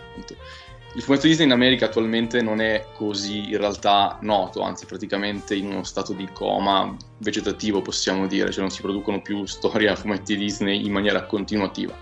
[0.94, 5.66] Il fumetto Disney in America attualmente non è così in realtà noto, anzi praticamente in
[5.66, 10.36] uno stato di coma vegetativo possiamo dire, cioè non si producono più storie a fumetti
[10.36, 11.94] Disney in maniera continuativa.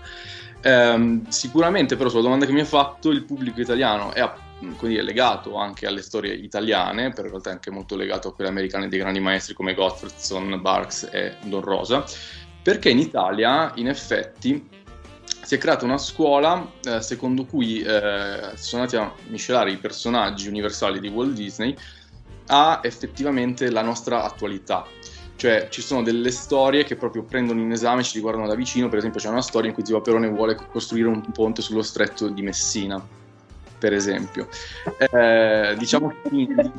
[0.61, 4.21] Ehm, sicuramente però sulla domanda che mi ha fatto il pubblico italiano è
[4.81, 8.49] dire, legato anche alle storie italiane, per in realtà è anche molto legato a quelle
[8.49, 12.03] americane dei grandi maestri come Gottfredson, Barks e Don Rosa,
[12.61, 14.69] perché in Italia in effetti
[15.43, 20.47] si è creata una scuola eh, secondo cui eh, sono andati a miscelare i personaggi
[20.47, 21.75] universali di Walt Disney
[22.47, 24.85] a effettivamente la nostra attualità.
[25.35, 28.99] Cioè ci sono delle storie che proprio prendono in esame, ci riguardano da vicino, per
[28.99, 32.41] esempio c'è una storia in cui Zio Paperone vuole costruire un ponte sullo stretto di
[32.41, 33.21] Messina
[33.83, 34.47] per esempio.
[34.97, 36.71] Eh, diciamo quindi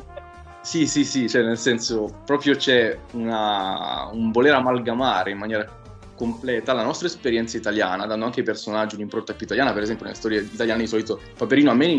[0.61, 5.83] Sì, sì, sì, cioè nel senso proprio c'è una, un voler amalgamare in maniera
[6.15, 10.17] completa la nostra esperienza italiana, dando anche ai personaggi un'impronta più italiana, per esempio nelle
[10.17, 11.91] storie italiane di solito Paperino ha meno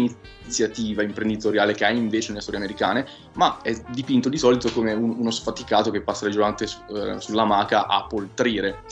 [0.43, 5.15] iniziativa imprenditoriale che ha invece nelle storie americane, ma è dipinto di solito come un,
[5.17, 8.83] uno sfaticato che passa le giornate su, eh, sulla maca a poltrire.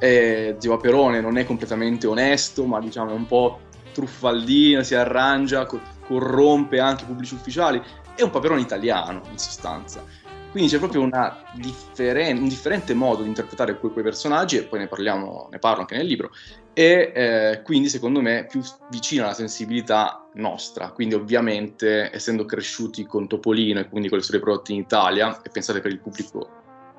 [0.00, 3.60] E Zio Paperone non è completamente onesto, ma diciamo è un po'
[3.92, 7.80] truffaldino, si arrangia, co- corrompe anche i pubblici ufficiali,
[8.14, 10.04] è un Paperone italiano in sostanza
[10.52, 11.08] quindi c'è proprio
[11.54, 15.80] differen- un differente modo di interpretare que- quei personaggi, e poi ne, parliamo, ne parlo
[15.80, 16.30] anche nel libro,
[16.74, 20.90] e eh, quindi secondo me più vicino alla sensibilità nostra.
[20.90, 25.48] Quindi ovviamente essendo cresciuti con Topolino e quindi con le storie prodotte in Italia, e
[25.48, 26.46] pensate per il pubblico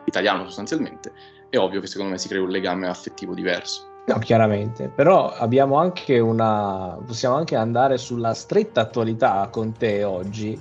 [0.06, 1.12] italiano sostanzialmente,
[1.52, 3.93] è ovvio che secondo me si crea un legame affettivo diverso.
[4.06, 6.98] No, chiaramente, però abbiamo anche una.
[7.06, 10.60] possiamo anche andare sulla stretta attualità con te oggi,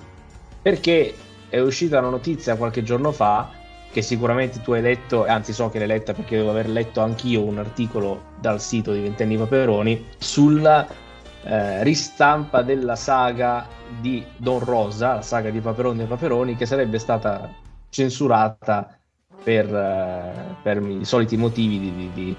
[0.61, 1.13] perché
[1.49, 3.49] è uscita una notizia qualche giorno fa
[3.91, 7.43] che sicuramente tu hai letto, anzi so che l'hai letta perché devo aver letto anch'io
[7.43, 10.87] un articolo dal sito di Ventenni Paperoni sulla
[11.43, 13.67] eh, ristampa della saga
[13.99, 17.53] di Don Rosa, la saga di Paperoni e Paperoni, che sarebbe stata
[17.89, 18.97] censurata
[19.43, 22.37] per, eh, per i soliti motivi di, di, di,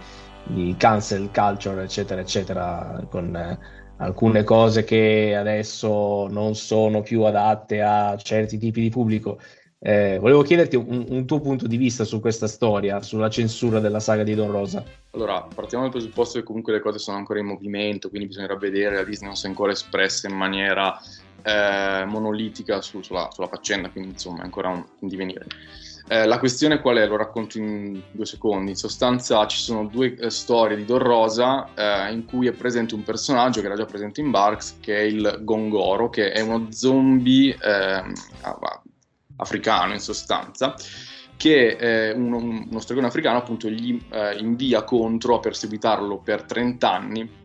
[0.76, 3.37] cancel culture, eccetera, eccetera, con...
[3.37, 9.38] Eh, alcune cose che adesso non sono più adatte a certi tipi di pubblico.
[9.78, 14.00] Eh, volevo chiederti un, un, tuo punto di vista su questa storia, sulla censura della
[14.00, 14.83] saga di Don Rosa.
[15.11, 18.96] Allora, partiamo dal presupposto che comunque le cose sono ancora in movimento, quindi bisognerà vedere,
[18.96, 20.98] la Disney non si è ancora espressa in maniera
[21.42, 25.44] eh, monolitica su, sulla, sulla, faccenda, quindi insomma è ancora un, in divenire.
[26.06, 27.06] Eh, la questione qual è?
[27.06, 28.70] Lo racconto in due secondi.
[28.70, 32.94] In sostanza ci sono due eh, storie di Don Rosa eh, in cui è presente
[32.94, 36.66] un personaggio che era già presente in Barks, che è il Gongoro, che è uno
[36.70, 38.12] zombie ehm,
[39.36, 40.74] africano in sostanza,
[41.38, 46.92] che eh, uno, uno stregone africano appunto gli eh, invia contro a perseguitarlo per 30
[46.92, 47.42] anni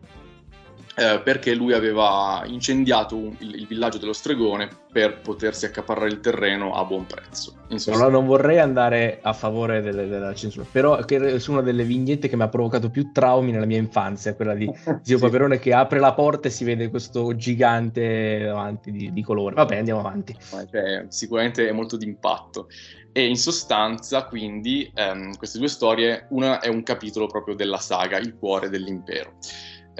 [1.00, 6.20] eh, perché lui aveva incendiato un, il, il, villaggio dello stregone per potersi accaparrare il
[6.20, 7.54] terreno a buon prezzo.
[7.86, 12.36] Allora, non vorrei andare a favore delle, della censura, però è una delle vignette che
[12.36, 15.22] mi ha provocato più traumi nella mia infanzia, quella di Zio sì.
[15.22, 19.54] Paperone che apre la porta e si vede questo gigante davanti di, di colore.
[19.54, 20.36] Vabbè, andiamo avanti.
[20.70, 22.68] Cioè, sicuramente è molto d'impatto.
[23.12, 28.18] E in sostanza, quindi, ehm, queste due storie, una è un capitolo proprio della saga,
[28.18, 29.36] il cuore dell'impero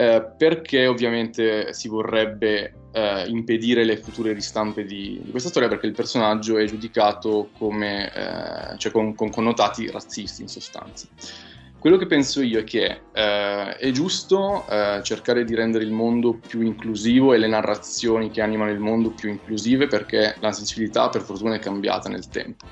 [0.01, 5.85] eh, perché ovviamente si vorrebbe eh, impedire le future ristampe di, di, questa storia perché
[5.85, 11.07] il personaggio è giudicato come, eh, cioè con, con, connotati razzisti in sostanza.
[11.79, 16.33] Quello che penso io è che eh, è giusto eh, cercare di rendere il mondo
[16.33, 21.21] più inclusivo e le narrazioni che animano il mondo più inclusive perché la sensibilità per
[21.21, 22.65] fortuna è cambiata nel tempo.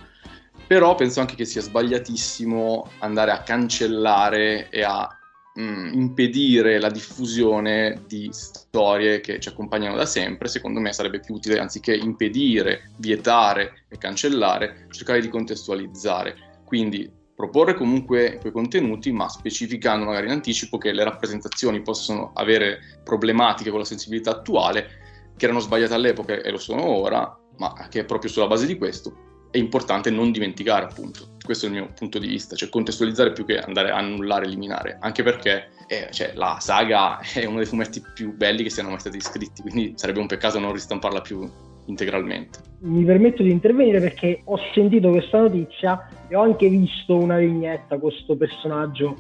[0.66, 5.17] Però penso anche che sia sbagliatissimo andare a cancellare e a
[5.58, 11.20] mh, mm, impedire la diffusione di storie che ci accompagnano da sempre, secondo me sarebbe
[11.20, 16.62] più utile anziché impedire, vietare e cancellare, cercare di contestualizzare.
[16.64, 23.00] Quindi proporre comunque quei contenuti, ma specificando magari in anticipo che le rappresentazioni possono avere
[23.02, 28.04] problematiche con la sensibilità attuale, che erano sbagliate all'epoca e lo sono ora, ma che
[28.04, 31.36] proprio sulla base di questo è importante non dimenticare, appunto.
[31.48, 34.98] Questo è il mio punto di vista, cioè contestualizzare più che andare a annullare, eliminare,
[35.00, 39.00] anche perché eh, cioè, la saga è uno dei fumetti più belli che siano mai
[39.00, 41.50] stati scritti, quindi sarebbe un peccato non ristamparla più
[41.86, 42.58] integralmente.
[42.80, 47.98] Mi permetto di intervenire perché ho sentito questa notizia e ho anche visto una vignetta
[47.98, 49.16] con questo personaggio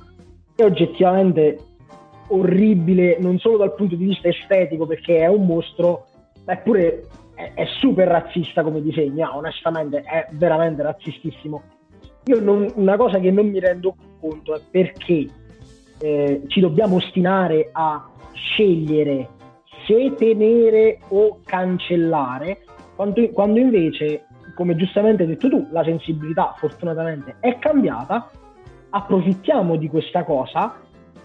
[0.54, 1.58] che oggettivamente
[2.26, 6.04] orribile non solo dal punto di vista estetico perché è un mostro,
[6.44, 11.76] ma è pure è, è super razzista come disegna, onestamente è veramente razzistissimo.
[12.28, 15.26] Io non, una cosa che non mi rendo conto è perché
[15.98, 19.30] eh, ci dobbiamo ostinare a scegliere
[19.86, 22.58] se tenere o cancellare,
[22.94, 28.30] quando, quando invece, come giustamente hai detto tu, la sensibilità fortunatamente è cambiata,
[28.90, 30.74] approfittiamo di questa cosa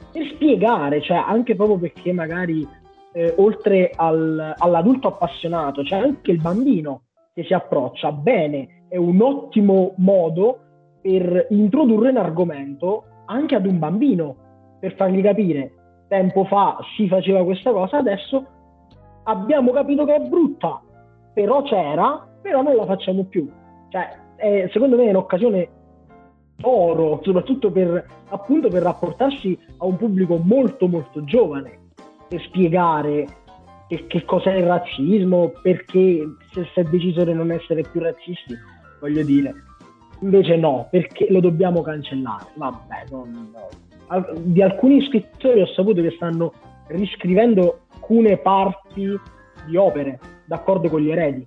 [0.10, 2.66] per spiegare, cioè anche proprio perché magari
[3.12, 7.02] eh, oltre al, all'adulto appassionato, c'è anche il bambino
[7.34, 10.60] che si approccia bene, è un ottimo modo
[11.04, 14.36] per introdurre un argomento anche ad un bambino,
[14.80, 15.74] per fargli capire,
[16.08, 18.46] tempo fa si faceva questa cosa, adesso
[19.24, 20.82] abbiamo capito che è brutta,
[21.34, 23.50] però c'era, però non la facciamo più.
[23.90, 25.70] Cioè, è, secondo me è un'occasione
[26.62, 31.80] oro, soprattutto per, appunto, per rapportarsi a un pubblico molto molto giovane
[32.30, 33.26] per spiegare
[33.88, 38.56] che, che cos'è il razzismo, perché se si è deciso di non essere più razzisti,
[39.00, 39.54] voglio dire.
[40.24, 42.46] Invece no, perché lo dobbiamo cancellare.
[42.54, 44.32] Vabbè, non, no.
[44.36, 46.54] Di alcuni scrittori ho saputo che stanno
[46.88, 49.20] riscrivendo alcune parti
[49.66, 51.46] di opere, d'accordo con gli eredi,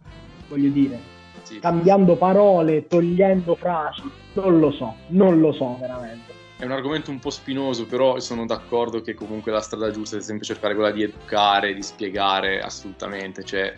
[0.49, 0.99] voglio dire,
[1.43, 1.59] Sì.
[1.59, 4.03] cambiando parole, togliendo frasi,
[4.35, 6.35] non lo so, non lo so veramente.
[6.59, 10.21] È un argomento un po' spinoso, però sono d'accordo che comunque la strada giusta è
[10.21, 13.75] sempre cercare quella di educare, di spiegare assolutamente, cioè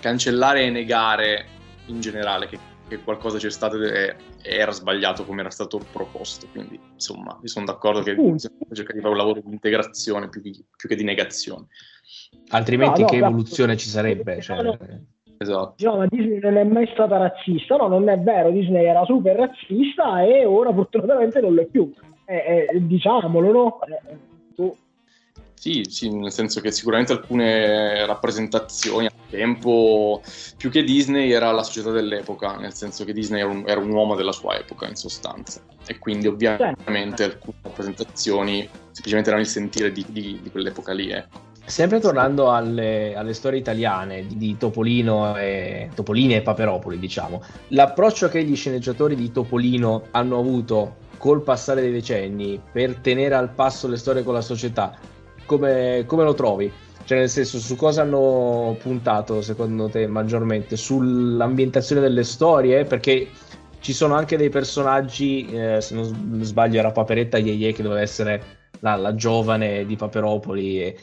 [0.00, 1.46] cancellare e negare
[1.86, 2.58] in generale che,
[2.88, 7.66] che qualcosa c'è stato e era sbagliato come era stato proposto, quindi insomma io sono
[7.66, 11.04] d'accordo che bisogna cercare di fare un lavoro di integrazione più, che- più che di
[11.04, 11.66] negazione.
[12.48, 14.36] Altrimenti No, no, che evoluzione ci sarebbe?
[14.36, 14.78] no, Cioè.
[15.40, 15.74] Esatto.
[15.88, 19.36] No, ma Disney non è mai stata razzista, no, non è vero, Disney era super
[19.36, 21.92] razzista e ora fortunatamente non lo è più.
[22.24, 23.80] Eh, eh, diciamolo, no?
[23.82, 24.18] Eh, eh,
[24.56, 24.74] tu-
[25.58, 30.22] Sì, sì, nel senso che sicuramente alcune rappresentazioni a tempo,
[30.56, 33.90] più che Disney, era la società dell'epoca, nel senso che Disney era un, era un
[33.90, 35.60] uomo della sua epoca in sostanza.
[35.84, 41.10] E quindi ovviamente alcune rappresentazioni semplicemente erano il sentire di, di- di quell'epoca lì.
[41.10, 41.46] ecco.
[41.64, 48.28] Sempre tornando alle, alle storie italiane di, di Topolino e Topolini e Paperopoli, diciamo, l'approccio
[48.28, 53.88] che gli sceneggiatori di Topolino hanno avuto col passare dei decenni per tenere al passo
[53.88, 54.96] le storie con la società,
[55.48, 56.70] come, come lo trovi?
[57.04, 60.76] Cioè, nel senso, su cosa hanno puntato secondo te maggiormente?
[60.76, 62.84] Sull'ambientazione delle storie?
[62.84, 63.28] Perché
[63.80, 68.56] ci sono anche dei personaggi, eh, se non sbaglio, era Paperetta Yeye che doveva essere
[68.80, 70.82] la, la giovane di Paperopoli.
[70.82, 70.96] E,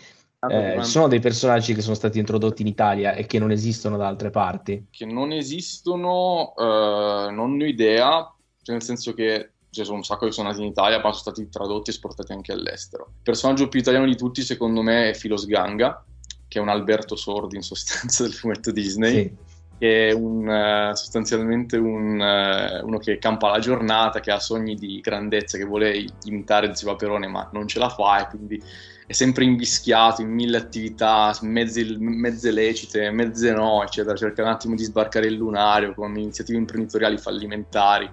[0.48, 3.98] eh, ci sono dei personaggi che sono stati introdotti in Italia e che non esistono
[3.98, 4.86] da altre parti.
[4.92, 8.32] Che non esistono, eh, non ne ho idea,
[8.62, 11.16] cioè nel senso che ci sono un sacco che sono nati in Italia, ma sono
[11.16, 13.08] stati tradotti e esportati anche all'estero.
[13.10, 16.04] Il personaggio più italiano di tutti, secondo me, è Filo Sganga,
[16.48, 19.14] che è un Alberto Sordi in sostanza del fumetto Disney.
[19.14, 19.54] Sì.
[19.78, 24.76] che è un, eh, sostanzialmente un, eh, uno che campa la giornata, che ha sogni
[24.76, 28.64] di grandezza, che vuole imitare Zio Paperone, ma non ce la fa e quindi
[29.08, 34.16] è sempre invischiato in mille attività, mezze, mezze lecite, mezze no, eccetera.
[34.16, 38.10] Cerca un attimo di sbarcare il lunario con iniziative imprenditoriali fallimentari.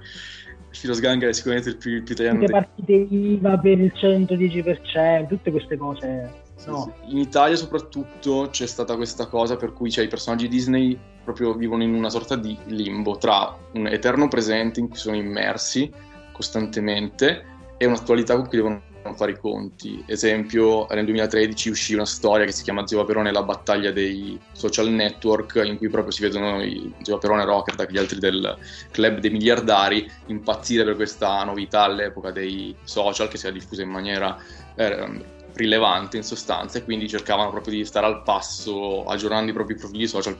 [0.72, 5.28] Filo Sganga è sicuramente il più, il più italiano dei- partite IVA per il 110%,
[5.28, 6.40] tutte queste cose.
[6.66, 6.94] No.
[7.06, 11.82] In Italia soprattutto c'è stata questa cosa per cui cioè, i personaggi Disney proprio vivono
[11.82, 15.90] in una sorta di limbo tra un eterno presente in cui sono immersi
[16.30, 17.44] costantemente
[17.76, 18.82] e un'attualità con cui devono
[19.14, 20.02] fare i conti.
[20.06, 24.88] Esempio, nel 2013 uscì una storia che si chiama Zio Paperone la battaglia dei social
[24.88, 28.56] network in cui proprio si vedono i Zio Paperone, Rocket e gli altri del
[28.90, 33.90] club dei miliardari impazzire per questa novità all'epoca dei social che si era diffusa in
[33.90, 34.36] maniera
[34.76, 39.74] eh, rilevante in sostanza e quindi cercavano proprio di stare al passo aggiornando i propri
[39.74, 40.38] profili social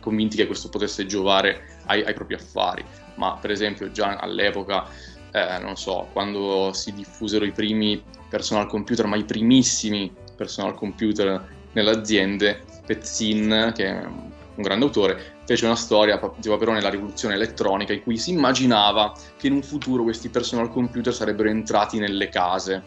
[0.00, 4.86] convinti che questo potesse giovare ai, ai propri affari ma per esempio già all'epoca
[5.34, 11.44] eh, non so quando si diffusero i primi personal computer ma i primissimi personal computer
[11.72, 17.34] nelle aziende Pezzin che è un grande autore fece una storia Zio Paperone la rivoluzione
[17.34, 22.28] elettronica in cui si immaginava che in un futuro questi personal computer sarebbero entrati nelle
[22.28, 22.82] case.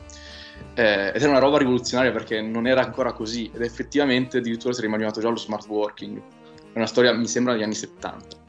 [0.73, 4.79] Eh, ed era una roba rivoluzionaria perché non era ancora così ed effettivamente addirittura si
[4.79, 6.19] era immaginato già lo smart working.
[6.73, 8.45] È una storia mi sembra degli anni 70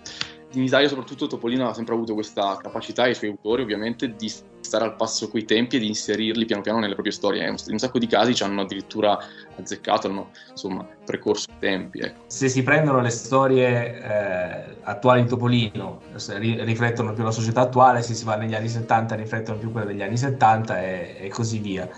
[0.52, 4.32] in Italia soprattutto Topolino ha sempre avuto questa capacità e i suoi autori ovviamente di
[4.60, 7.78] stare al passo coi tempi e di inserirli piano piano nelle proprie storie in un
[7.78, 9.18] sacco di casi ci hanno addirittura
[9.56, 12.24] azzeccato hanno insomma precorso i tempi ecco.
[12.26, 16.00] Se si prendono le storie eh, attuali di Topolino,
[16.36, 19.86] ri- riflettono più la società attuale, se si va negli anni 70 riflettono più quelle
[19.86, 21.88] degli anni 70 e, e così via.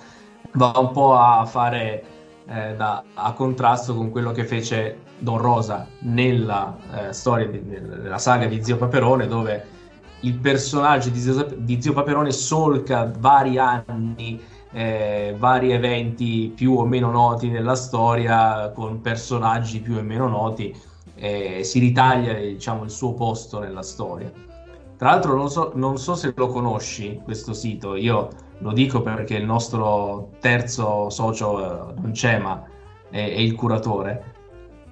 [0.53, 5.87] Va un po' a fare eh, da, a contrasto con quello che fece Don Rosa
[6.01, 6.77] nella
[7.09, 9.67] eh, storia, di, nella saga di Zio Paperone, dove
[10.21, 14.41] il personaggio di Zio, di Zio Paperone solca vari anni,
[14.73, 20.89] eh, vari eventi più o meno noti nella storia, con personaggi più o meno noti,
[21.61, 24.33] si ritaglia diciamo, il suo posto nella storia.
[24.97, 28.29] Tra l'altro non so, non so se lo conosci questo sito, io
[28.61, 32.63] lo dico perché il nostro terzo socio eh, non c'è, ma
[33.11, 34.35] è, è il curatore.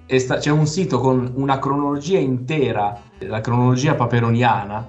[0.06, 4.88] E sta- c'è un sito con una cronologia intera, la cronologia paperoniana,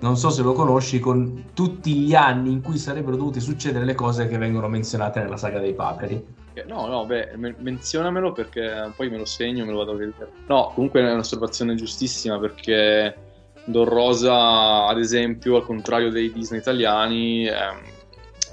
[0.00, 3.94] non so se lo conosci, con tutti gli anni in cui sarebbero dovute succedere le
[3.94, 6.42] cose che vengono menzionate nella saga dei paperi.
[6.66, 10.30] No, no, beh, me- menzionamelo perché poi me lo segno, me lo vado a vedere.
[10.46, 13.16] No, comunque è un'osservazione giustissima perché
[13.64, 17.78] Don Rosa, ad esempio, al contrario dei Disney italiani, ehm,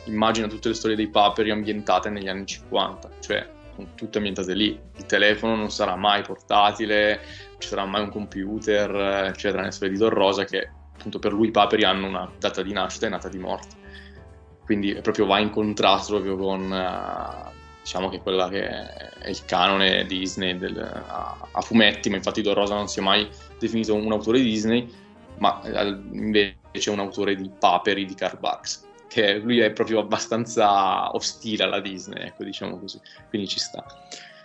[0.05, 4.79] immagina tutte le storie dei paperi ambientate negli anni 50, cioè sono tutte ambientate lì.
[4.97, 7.15] Il telefono non sarà mai portatile,
[7.49, 11.47] non ci sarà mai un computer, eccetera, nel suo editor rosa che appunto per lui
[11.47, 13.75] i paperi hanno una data di nascita e una data di morte.
[14.63, 20.05] Quindi proprio va in contrasto proprio con uh, diciamo che quella che è il canone
[20.05, 23.27] Disney del, a, a, fumetti, ma infatti Don Rosa non si è mai
[23.59, 24.89] definito un autore Disney,
[25.39, 25.59] ma
[26.11, 31.65] invece è un autore di paperi di Karl Barks che lui è proprio abbastanza ostile
[31.65, 32.97] alla Disney, ecco, diciamo così,
[33.27, 33.83] quindi ci sta.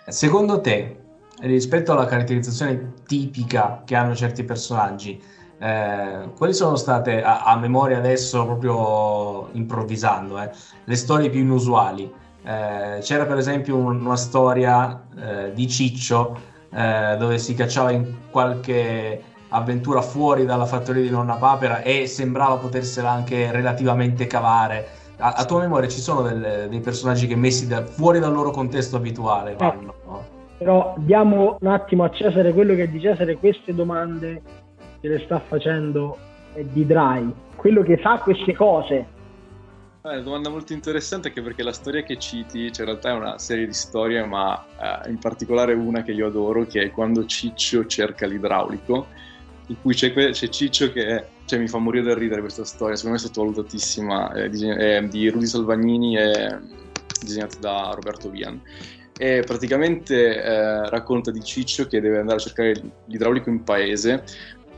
[0.09, 1.05] Secondo te,
[1.43, 5.23] rispetto alla caratterizzazione tipica che hanno certi personaggi,
[5.61, 10.51] eh, quali sono state, a, a, memoria adesso, proprio improvvisando, eh,
[10.83, 12.13] le storie più inusuali?
[12.43, 16.41] Eh, c'era per esempio un, una storia eh, di Ciccio
[16.73, 22.57] eh, dove si cacciava in qualche avventura fuori dalla fattoria di Nonna Papera e sembrava
[22.57, 24.89] potersela anche relativamente cavare.
[25.19, 28.51] A, a tua memoria ci sono del, dei personaggi che messi da, fuori dal loro
[28.51, 29.95] contesto abituale eh, vanno?
[30.05, 30.25] No?
[30.59, 34.43] Però diamo un attimo a Cesare quello che è di Cesare, queste domande
[35.01, 36.17] che le sta facendo
[36.53, 39.15] è di Dry, quello che sa queste cose.
[40.01, 43.13] È una domanda molto interessante anche perché la storia che citi, cioè in realtà è
[43.13, 47.27] una serie di storie, ma eh, in particolare una che io adoro, che è quando
[47.27, 49.07] Ciccio cerca l'idraulico
[49.67, 53.17] in cui c'è, c'è Ciccio che cioè, mi fa morire da ridere questa storia, secondo
[53.17, 56.59] me è sottovalutatissima, è, è di Rudy Salvagnini e
[57.21, 58.61] disegnata da Roberto Vian.
[59.19, 62.75] E praticamente eh, racconta di Ciccio che deve andare a cercare
[63.07, 64.23] l'idraulico in paese,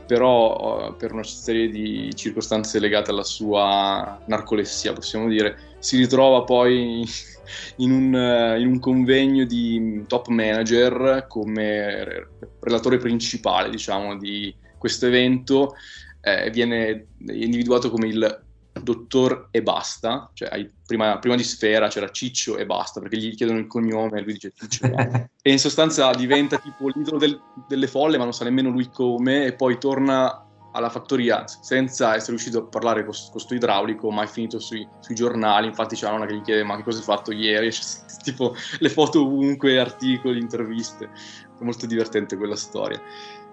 [0.09, 6.43] però uh, per una serie di circostanze legate alla sua narcolessia, possiamo dire, si ritrova
[6.43, 7.03] poi
[7.77, 12.27] in un, in un, convegno di top manager come
[12.59, 15.75] relatore principale, diciamo, di, questo evento
[16.21, 18.43] eh, viene individuato come il
[18.81, 20.49] dottor e basta, cioè
[20.85, 24.33] prima, prima, di Sfera c'era Ciccio e basta, perché gli chiedono il cognome e lui
[24.33, 25.29] dice Ciccio e basta.
[25.41, 29.45] e in sostanza diventa tipo l'idolo del, delle folle, ma non sa nemmeno lui come,
[29.45, 34.27] e poi torna alla fattoria senza essere riuscito a parlare con questo idraulico, ma è
[34.27, 35.67] finito sui, sui, giornali.
[35.67, 37.69] Infatti c'è una che gli chiede: Ma che cosa hai fatto ieri?
[37.71, 37.81] C'è,
[38.23, 41.05] tipo le foto ovunque, articoli, interviste.
[41.05, 43.01] È molto divertente quella storia.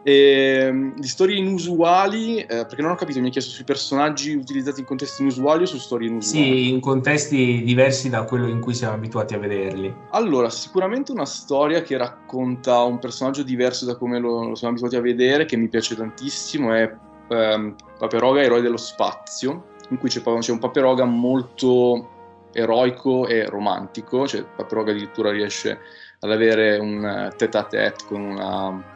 [0.07, 4.36] E, ehm, di storie inusuali, eh, perché non ho capito, mi ha chiesto sui personaggi
[4.36, 6.44] utilizzati in contesti inusuali o su storie inusuali?
[6.44, 9.92] Sì, in contesti diversi da quello in cui siamo abituati a vederli.
[10.11, 14.94] Allora, sicuramente una storia che racconta un personaggio diverso da come lo, lo siamo abituati
[14.94, 16.88] a vedere, che mi piace tantissimo, è
[17.26, 22.11] ehm, Paperoga, eroe dello spazio, in cui c'è, c'è un Paperoga molto
[22.52, 25.80] eroico e romantico, cioè Paperoga addirittura riesce
[26.20, 28.94] ad avere un tête-à-tête con una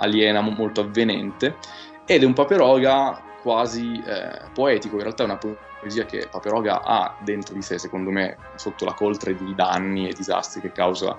[0.00, 1.56] aliena, molto avvenente,
[2.04, 5.38] ed è un Paperoga quasi eh, poetico, in realtà è una
[5.78, 10.12] poesia che Paperoga ha dentro di sé, secondo me, sotto la coltre di danni e
[10.12, 11.16] disastri che causa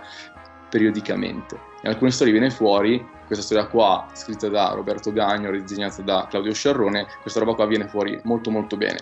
[0.69, 1.59] periodicamente.
[1.83, 6.53] In alcune storie viene fuori, questa storia qua, scritta da Roberto Gagno, ridisegnata da Claudio
[6.53, 8.99] Sciarrone, questa roba qua viene fuori molto molto bene.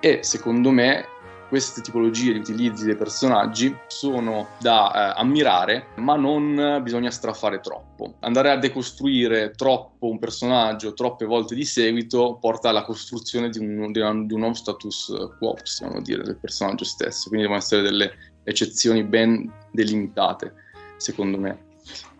[0.00, 1.06] E secondo me
[1.48, 8.14] queste tipologie di utilizzi dei personaggi sono da eh, ammirare, ma non bisogna strafare troppo.
[8.20, 13.90] Andare a decostruire troppo un personaggio troppe volte di seguito porta alla costruzione di un,
[13.90, 17.28] di un, di un nuovo status quo, possiamo dire, del personaggio stesso.
[17.28, 18.12] Quindi devono essere delle
[18.44, 20.52] eccezioni ben delimitate,
[20.98, 21.66] secondo me.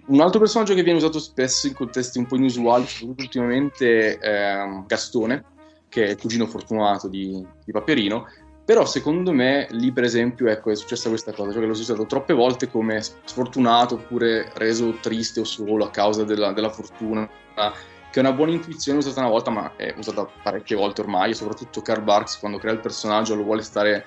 [0.06, 4.64] Un altro personaggio che viene usato spesso in contesti un po' inusuali, soprattutto ultimamente, è
[4.86, 5.44] Gastone,
[5.90, 8.26] che è il cugino fortunato di, di Paperino,
[8.68, 12.04] però secondo me lì per esempio ecco, è successa questa cosa, cioè che l'ho usato
[12.04, 17.70] troppe volte come sfortunato oppure reso triste o solo a causa della, della fortuna, che
[18.12, 21.80] è una buona intuizione usata una volta ma è usata parecchie volte ormai e soprattutto
[21.80, 24.04] Karl Barks quando crea il personaggio lo vuole stare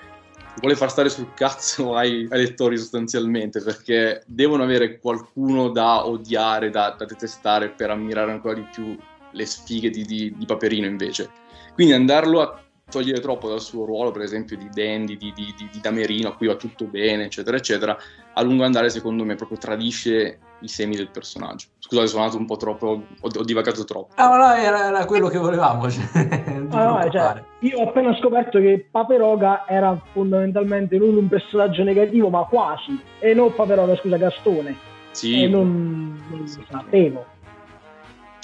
[0.60, 6.70] vuole far stare sul cazzo ai, ai, lettori sostanzialmente perché devono avere qualcuno da odiare,
[6.70, 8.96] da, da detestare per ammirare ancora di più
[9.32, 11.30] le sfighe di, di, di Paperino invece.
[11.74, 15.68] Quindi andarlo a togliere troppo dal suo ruolo, per esempio, di Dandy, di, di, di,
[15.72, 17.96] di Damerino, a cui va tutto bene, eccetera, eccetera,
[18.34, 21.68] a lungo andare, secondo me, proprio tradisce i semi del personaggio.
[21.78, 24.12] Scusate, sono andato un po' troppo, ho, ho divagato troppo.
[24.16, 25.88] Ah, ma no, era, era quello che volevamo.
[26.72, 31.82] Cioè, ah, no, cioè, io ho appena scoperto che Paperoga era fondamentalmente non un personaggio
[31.82, 32.98] negativo, ma quasi.
[33.18, 34.74] E non Paperoga, scusa, Gastone.
[35.10, 35.42] Sì.
[35.42, 37.26] E non, non lo sapevo.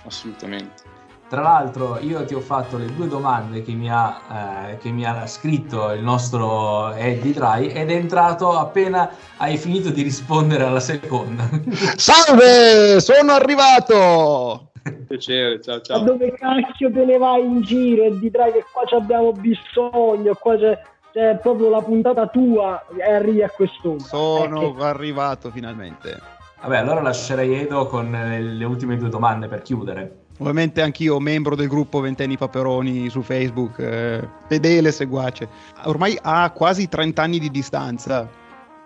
[0.05, 0.98] Assolutamente.
[1.29, 5.05] Tra l'altro io ti ho fatto le due domande che mi ha, eh, che mi
[5.05, 10.81] ha scritto il nostro Eddie Dry ed è entrato appena hai finito di rispondere alla
[10.81, 11.47] seconda.
[11.97, 14.71] Salve, sono arrivato!
[15.07, 15.99] Piacere, ciao ciao.
[15.99, 20.35] Ma dove cacchio te ne vai in giro Eddie Dry che qua ci abbiamo bisogno,
[20.41, 20.81] qua c'è
[21.13, 23.99] Cioè, proprio la puntata tua e arrivi a quest'ora.
[23.99, 26.19] Sono Eh, arrivato finalmente.
[26.63, 30.25] Vabbè, allora lascerei Edo con le ultime due domande per chiudere.
[30.39, 35.49] Ovviamente anch'io, membro del gruppo Ventenni Paperoni su Facebook, eh, fedele seguace.
[35.85, 38.29] Ormai ha quasi 30 anni di distanza,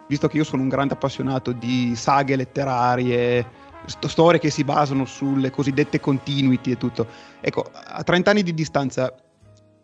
[0.08, 3.46] visto che io sono un grande appassionato di saghe letterarie,
[3.84, 7.06] sto- storie che si basano sulle cosiddette continuity e tutto.
[7.40, 9.14] Ecco, a 30 anni di distanza,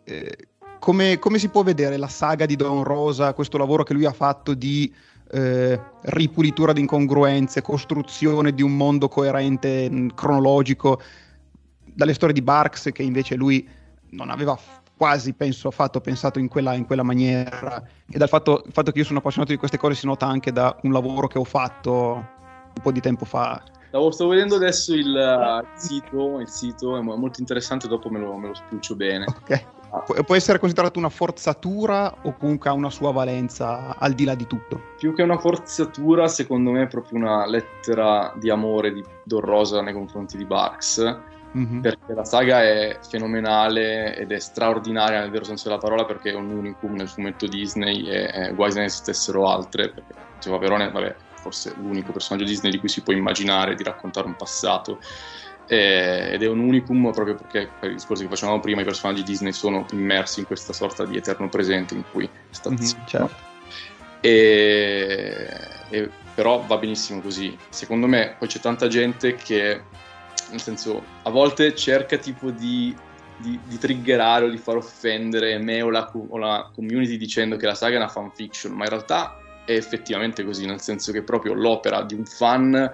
[0.05, 0.37] eh,
[0.79, 4.13] come, come si può vedere la saga di Don Rosa, questo lavoro che lui ha
[4.13, 4.91] fatto di
[5.31, 10.99] eh, ripulitura di incongruenze, costruzione di un mondo coerente, cronologico,
[11.99, 13.67] dalle storie di Barks che invece lui
[14.11, 14.57] non aveva
[14.95, 17.83] quasi penso affatto pensato in quella, in quella maniera.
[18.09, 20.73] E dal fatto, fatto che io sono appassionato di queste cose si nota anche da
[20.83, 23.61] un lavoro che ho fatto un po' di tempo fa.
[23.89, 28.19] Stavo, sto vedendo adesso il, il sito, il sito è mo- molto interessante, dopo me
[28.19, 29.25] lo, me lo spulcio bene.
[29.27, 29.65] ok.
[30.05, 34.35] Pu- può essere considerato una forzatura o comunque ha una sua valenza al di là
[34.35, 34.79] di tutto?
[34.97, 39.81] Più che una forzatura, secondo me è proprio una lettera di amore di Don Rosa
[39.81, 41.81] nei confronti di Barks, Mhm.
[41.81, 46.35] perché la saga è fenomenale ed è straordinaria nel vero senso della parola perché è
[46.35, 51.15] un unicum nel fumetto Disney e è quasi ne esistessero altre, perché Gio Paperone, vabbè,
[51.41, 54.99] forse l'unico personaggio Disney di cui si può immaginare di raccontare un passato
[55.71, 59.51] ed è un unicum proprio perché per i discorsi che facevamo prima i personaggi Disney
[59.53, 62.27] sono immersi in questa sorta di eterno presente in cui
[62.65, 63.01] Mhm, zitto.
[63.05, 63.35] certo.
[64.21, 65.47] E,
[65.89, 67.57] e- però va benissimo così.
[67.69, 69.83] Secondo me poi c'è tanta gente che,
[70.51, 72.95] nel senso, a volte cerca tipo di,
[73.37, 77.65] di, di triggerare o di far offendere me o la, o la community dicendo che
[77.65, 81.23] la saga è una fanfiction, ma in realtà è effettivamente così, nel senso che è
[81.23, 82.89] proprio l'opera di un fan,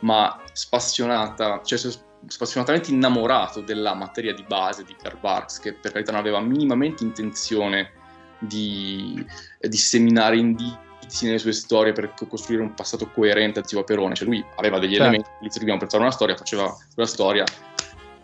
[0.00, 1.78] ma spassionata, cioè
[2.26, 7.02] spassionatamente innamorato della materia di base di Karl Barks, che per carità non aveva minimamente
[7.02, 7.92] intenzione
[8.38, 9.24] di
[9.60, 10.90] disseminare indizi
[11.22, 14.14] nelle sue storie per co- costruire un passato coerente a Zio Paperone.
[14.14, 15.04] Cioè lui aveva degli Certo.
[15.06, 17.44] elementi che servivano per fare una storia, faceva quella storia,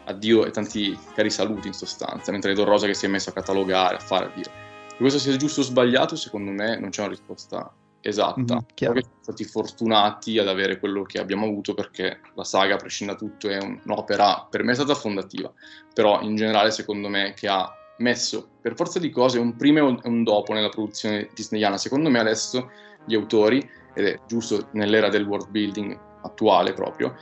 [0.05, 3.33] addio e tanti cari saluti in sostanza, mentre Don Rosa che si è messo a
[3.33, 4.51] catalogare, a fare, a dire.
[4.89, 8.63] Che questo sia giusto o sbagliato, secondo me non c'è una risposta esatta.
[8.75, 13.19] Perché siamo stati fortunati ad avere quello che abbiamo avuto perché la saga, a prescindere
[13.19, 15.53] da tutto, è un- un'opera, per me è stata fondativa,
[15.93, 19.83] però in generale secondo me che ha messo per forza di cose un prima e
[20.03, 21.77] un- dopo nella produzione disneyana.
[21.77, 22.71] Secondo me adesso
[23.05, 27.15] gli autori, ed è giusto nell'era del world building attuale proprio,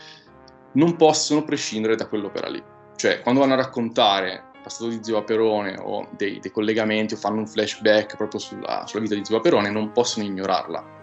[0.72, 2.62] non possono prescindere da quell'opera lì.
[2.96, 7.16] Cioè, quando vanno a raccontare il passato di Zio Aperone o dei, dei collegamenti o
[7.16, 10.94] fanno un flashback proprio sulla, sulla vita di Zio Aperone, non possono ignorarla.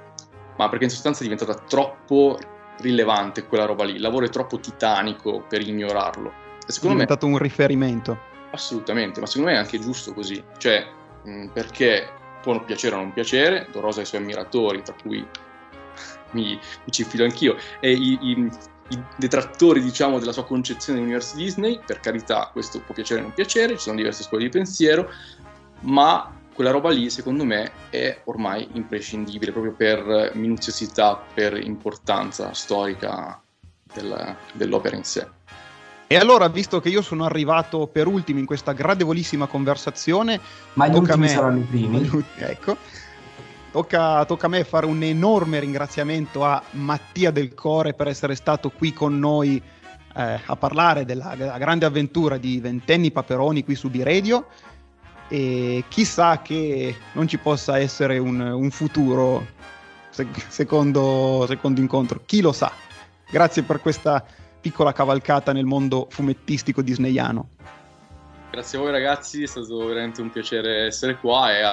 [0.57, 2.37] Ma perché in sostanza è diventata troppo
[2.79, 6.29] rilevante quella roba lì, il lavoro è troppo titanico per ignorarlo.
[6.29, 10.41] E è secondo me diventato un riferimento Assolutamente, ma secondo me è anche giusto così,
[10.57, 10.85] cioè
[11.23, 12.07] mh, perché
[12.43, 15.25] può piacere o non piacere, Don Rosa ha i suoi ammiratori, tra cui
[16.31, 18.49] mi, mi ci fido anch'io, e i, i-
[18.89, 23.33] i detrattori diciamo della sua concezione dell'universo Disney, per carità questo può piacere o non
[23.33, 25.09] piacere, ci sono diverse scuole di pensiero,
[25.81, 33.41] ma quella roba lì secondo me è ormai imprescindibile proprio per minuziosità, per importanza storica
[33.93, 35.27] del- dell'opera in sé.
[36.13, 40.39] E allora visto che io sono arrivato per ultimo in questa gradevolissima conversazione
[40.73, 41.27] Ma gli ultimi me.
[41.27, 42.23] saranno i primi.
[42.37, 42.77] Ecco.
[43.71, 48.69] Tocca, tocca a me fare un enorme ringraziamento a Mattia Del Core per essere stato
[48.69, 49.59] qui con noi
[50.15, 54.45] eh, a parlare della, della grande avventura di Ventenni Paperoni qui su B-Radio
[55.29, 59.47] e chissà che non ci possa essere un, un futuro
[60.11, 62.71] sec- secondo, secondo incontro, chi lo sa.
[63.31, 64.23] Grazie per questa
[64.63, 67.49] piccola cavalcata nel mondo fumettistico disneyano.
[68.49, 71.63] Grazie a voi ragazzi, è stato veramente un piacere essere qua e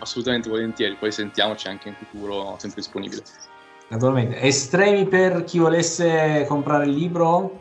[0.00, 3.22] assolutamente volentieri, poi sentiamoci anche in futuro sempre disponibile.
[3.88, 4.40] Naturalmente.
[4.40, 7.60] Estremi per chi volesse comprare il libro?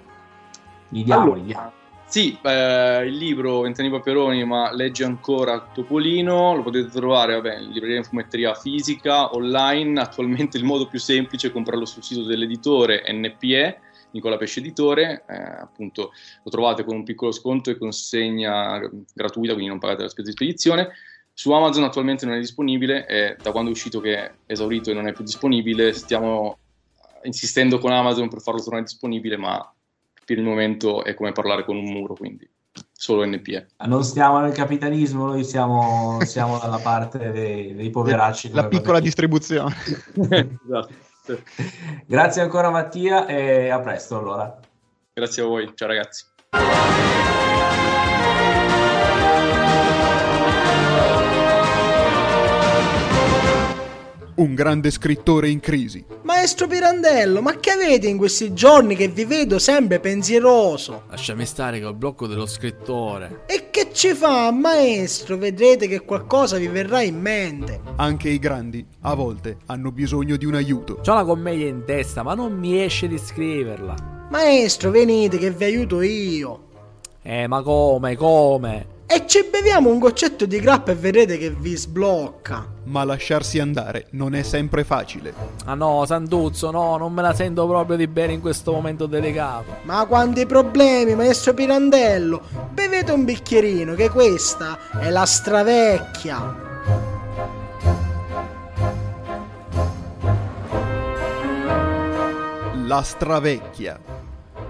[0.89, 1.71] Gli diamo, Allora, gli diamo.
[2.07, 7.69] Sì, eh, il libro Vent'anni Paperoni, ma legge ancora Topolino, lo potete trovare vabbè, in
[7.69, 13.03] libreria in fumetteria fisica, online, attualmente il modo più semplice è comprarlo sul sito dell'editore
[13.07, 13.79] NPE,
[14.13, 16.11] Nicola Pesce Editore, eh, appunto
[16.43, 18.79] lo trovate con un piccolo sconto e consegna
[19.13, 20.89] gratuita, quindi non pagate la spesa di spedizione.
[21.33, 24.93] Su Amazon attualmente non è disponibile e da quando è uscito che è esaurito e
[24.93, 26.59] non è più disponibile stiamo
[27.23, 29.73] insistendo con Amazon per farlo tornare disponibile, ma
[30.25, 32.47] per il momento è come parlare con un muro, quindi
[32.91, 33.67] solo NPE.
[33.85, 38.51] Non stiamo nel capitalismo, noi siamo, siamo dalla parte dei, dei poveracci.
[38.51, 39.75] La piccola distribuzione.
[40.13, 41.02] esatto.
[42.05, 44.59] Grazie ancora Mattia e a presto allora.
[45.13, 46.25] Grazie a voi, ciao ragazzi.
[54.43, 56.03] Un grande scrittore in crisi.
[56.23, 61.03] Maestro Pirandello, ma che avete in questi giorni che vi vedo sempre pensieroso?
[61.09, 63.43] Lasciami stare col blocco dello scrittore.
[63.47, 65.37] E che ci fa, maestro?
[65.37, 67.79] Vedrete che qualcosa vi verrà in mente.
[67.95, 70.99] Anche i grandi, a volte, hanno bisogno di un aiuto.
[71.03, 74.27] C'ho la commedia in testa, ma non mi esce di scriverla.
[74.29, 76.71] Maestro, venite che vi aiuto io.
[77.21, 78.92] Eh, ma come, come?
[79.15, 82.65] E ci beviamo un goccetto di grappa e vedrete che vi sblocca.
[82.85, 85.31] Ma lasciarsi andare non è sempre facile.
[85.65, 89.75] Ah no, Santuzzo, no, non me la sento proprio di bere in questo momento delicato.
[89.83, 92.41] Ma quanti problemi, maestro Pirandello?
[92.71, 96.55] Bevete un bicchierino, che questa è la stravecchia.
[102.87, 103.99] La stravecchia.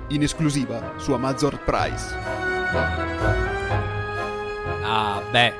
[0.10, 3.52] In esclusiva su Amazon Price.
[4.96, 5.54] Ah, beh.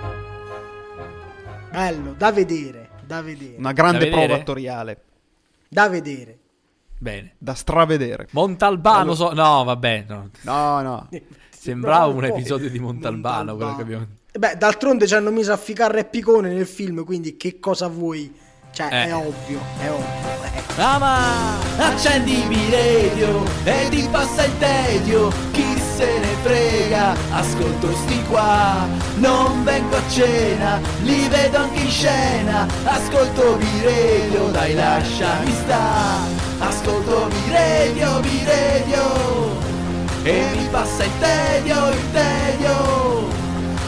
[1.72, 5.02] Bello, da vedere, da vedere, Una grande prova attoriale.
[5.68, 6.38] da vedere.
[7.00, 7.34] Bene.
[7.40, 8.28] Da stravedere.
[8.32, 10.30] Montalbano, so- no, vabbè, no.
[10.42, 11.10] No, no.
[11.50, 13.76] Sembrava un Bravo, episodio di Montalbano, quello Montalbano.
[13.78, 14.08] che abbiamo...
[14.54, 18.32] Beh, d'altronde ci hanno messo a ficare Reppicone nel film, quindi che cosa vuoi?
[18.72, 19.06] Cioè, Eh.
[19.08, 20.44] è ovvio, è ovvio.
[20.78, 20.82] eh.
[20.82, 28.86] Ama, accendimi radio e ti passa il tedio, chi se ne frega, ascolto sti qua,
[29.16, 36.18] non vengo a cena, li vedo anche in scena, ascolto mi radio, dai lasciami sta,
[36.60, 39.04] ascolto mi radio, mi radio,
[40.24, 43.41] e mi passa il tedio, il tedio.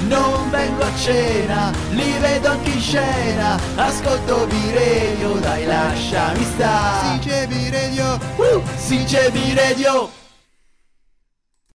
[0.07, 7.17] Non vengo a cena, li vedo anche in scena, ascolto mi radio, dai lasciami sta.
[7.17, 8.19] Dicevi radio.
[8.35, 10.23] Uh, si c'è mi radio